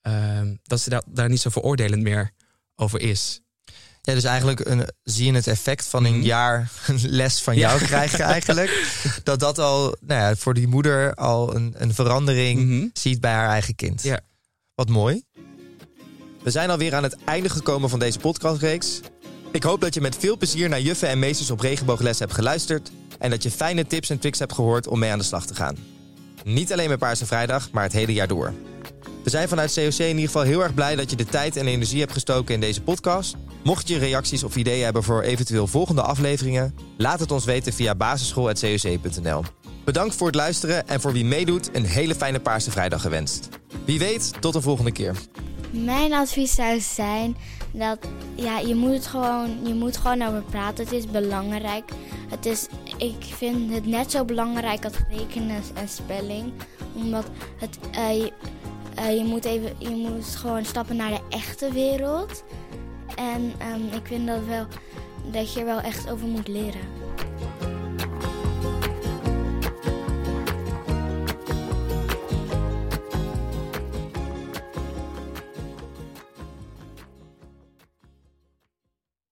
ehm, 0.00 0.54
dat 0.62 0.80
ze 0.80 0.90
da- 0.90 1.02
daar 1.06 1.28
niet 1.28 1.40
zo 1.40 1.50
veroordelend 1.50 2.02
meer 2.02 2.30
over 2.76 3.00
is. 3.00 3.40
Ja, 4.02 4.14
dus 4.14 4.24
eigenlijk 4.24 4.60
een, 4.68 4.88
zie 5.02 5.26
je 5.26 5.32
het 5.32 5.46
effect 5.46 5.86
van 5.86 6.04
een 6.04 6.16
Mhm. 6.16 6.24
jaar 6.26 6.70
les 7.02 7.40
van 7.42 7.54
Ja. 7.56 7.68
jou 7.68 7.82
krijgen 7.84 8.24
eigenlijk. 8.24 8.70
Dat 9.24 9.40
dat 9.40 9.58
al 9.58 9.96
nou 10.00 10.20
ja, 10.20 10.36
voor 10.36 10.54
die 10.54 10.66
moeder 10.68 11.14
al 11.14 11.54
een, 11.56 11.74
een 11.78 11.94
verandering 11.94 12.60
Mhm. 12.64 12.86
ziet 12.92 13.20
bij 13.20 13.32
haar 13.32 13.48
eigen 13.48 13.74
kind. 13.74 14.02
Ja. 14.02 14.20
Wat 14.74 14.88
mooi. 14.88 15.22
We 16.42 16.50
zijn 16.50 16.70
alweer 16.70 16.94
aan 16.94 17.02
het 17.02 17.16
einde 17.24 17.48
gekomen 17.48 17.90
van 17.90 17.98
deze 17.98 18.18
podcastreeks. 18.18 19.00
Ik 19.52 19.62
hoop 19.62 19.80
dat 19.80 19.94
je 19.94 20.00
met 20.00 20.16
veel 20.16 20.36
plezier 20.36 20.68
naar 20.68 20.80
juffen 20.80 21.08
en 21.08 21.18
meesters 21.18 21.50
op 21.50 21.60
regenboogles 21.60 22.18
hebt 22.18 22.32
geluisterd... 22.34 22.90
en 23.22 23.30
dat 23.30 23.42
je 23.42 23.50
fijne 23.50 23.86
tips 23.86 24.10
en 24.10 24.18
tricks 24.18 24.38
hebt 24.38 24.52
gehoord 24.52 24.88
om 24.88 24.98
mee 24.98 25.10
aan 25.10 25.18
de 25.18 25.24
slag 25.24 25.46
te 25.46 25.54
gaan. 25.54 25.76
Niet 26.44 26.72
alleen 26.72 26.88
met 26.88 26.98
Paarse 26.98 27.26
Vrijdag, 27.26 27.70
maar 27.70 27.82
het 27.82 27.92
hele 27.92 28.12
jaar 28.12 28.28
door. 28.28 28.52
We 29.24 29.30
zijn 29.30 29.48
vanuit 29.48 29.74
COC 29.74 29.98
in 29.98 30.08
ieder 30.08 30.24
geval 30.24 30.42
heel 30.42 30.62
erg 30.62 30.74
blij 30.74 30.96
dat 30.96 31.10
je 31.10 31.16
de 31.16 31.24
tijd 31.24 31.56
en 31.56 31.66
energie 31.66 32.00
hebt 32.00 32.12
gestoken 32.12 32.54
in 32.54 32.60
deze 32.60 32.82
podcast. 32.82 33.36
Mocht 33.64 33.88
je 33.88 33.98
reacties 33.98 34.42
of 34.42 34.56
ideeën 34.56 34.84
hebben 34.84 35.02
voor 35.02 35.22
eventueel 35.22 35.66
volgende 35.66 36.02
afleveringen, 36.02 36.74
laat 36.96 37.20
het 37.20 37.30
ons 37.30 37.44
weten 37.44 37.72
via 37.72 37.94
basisschool.coc.nl. 37.94 39.42
Bedankt 39.84 40.14
voor 40.14 40.26
het 40.26 40.36
luisteren 40.36 40.88
en 40.88 41.00
voor 41.00 41.12
wie 41.12 41.24
meedoet 41.24 41.70
een 41.72 41.84
hele 41.84 42.14
fijne 42.14 42.40
Paarse 42.40 42.70
Vrijdag 42.70 43.00
gewenst. 43.00 43.48
Wie 43.84 43.98
weet, 43.98 44.32
tot 44.40 44.54
een 44.54 44.62
volgende 44.62 44.92
keer. 44.92 45.16
Mijn 45.70 46.12
advies 46.12 46.54
zou 46.54 46.80
zijn 46.80 47.36
dat 47.72 47.98
ja, 48.34 48.58
je 48.58 48.74
moet 48.74 49.06
gewoon, 49.06 49.58
je 49.64 49.74
moet 49.74 49.96
gewoon 49.96 50.22
over 50.22 50.42
praten. 50.42 50.84
Het 50.84 50.92
is 50.92 51.06
belangrijk. 51.06 51.90
Het 52.28 52.46
is, 52.46 52.66
ik 53.02 53.24
vind 53.24 53.72
het 53.72 53.86
net 53.86 54.10
zo 54.10 54.24
belangrijk 54.24 54.84
als 54.84 54.94
rekenen 55.10 55.62
en 55.74 55.88
spelling. 55.88 56.52
Omdat 56.94 57.24
het, 57.56 57.78
je, 57.92 58.32
uh, 58.98 59.16
je, 59.16 59.24
moet 59.24 59.44
even, 59.44 59.72
je 59.78 59.90
moet 59.90 60.26
gewoon 60.26 60.64
stappen 60.64 60.96
naar 60.96 61.10
de 61.10 61.20
echte 61.28 61.72
wereld. 61.72 62.44
En 63.16 63.42
um, 63.42 63.86
ik 63.92 64.06
vind 64.06 64.26
dat, 64.26 64.44
wel, 64.44 64.66
dat 65.30 65.52
je 65.52 65.60
er 65.60 65.66
wel 65.66 65.80
echt 65.80 66.10
over 66.10 66.26
moet 66.26 66.48
leren. 66.48 66.80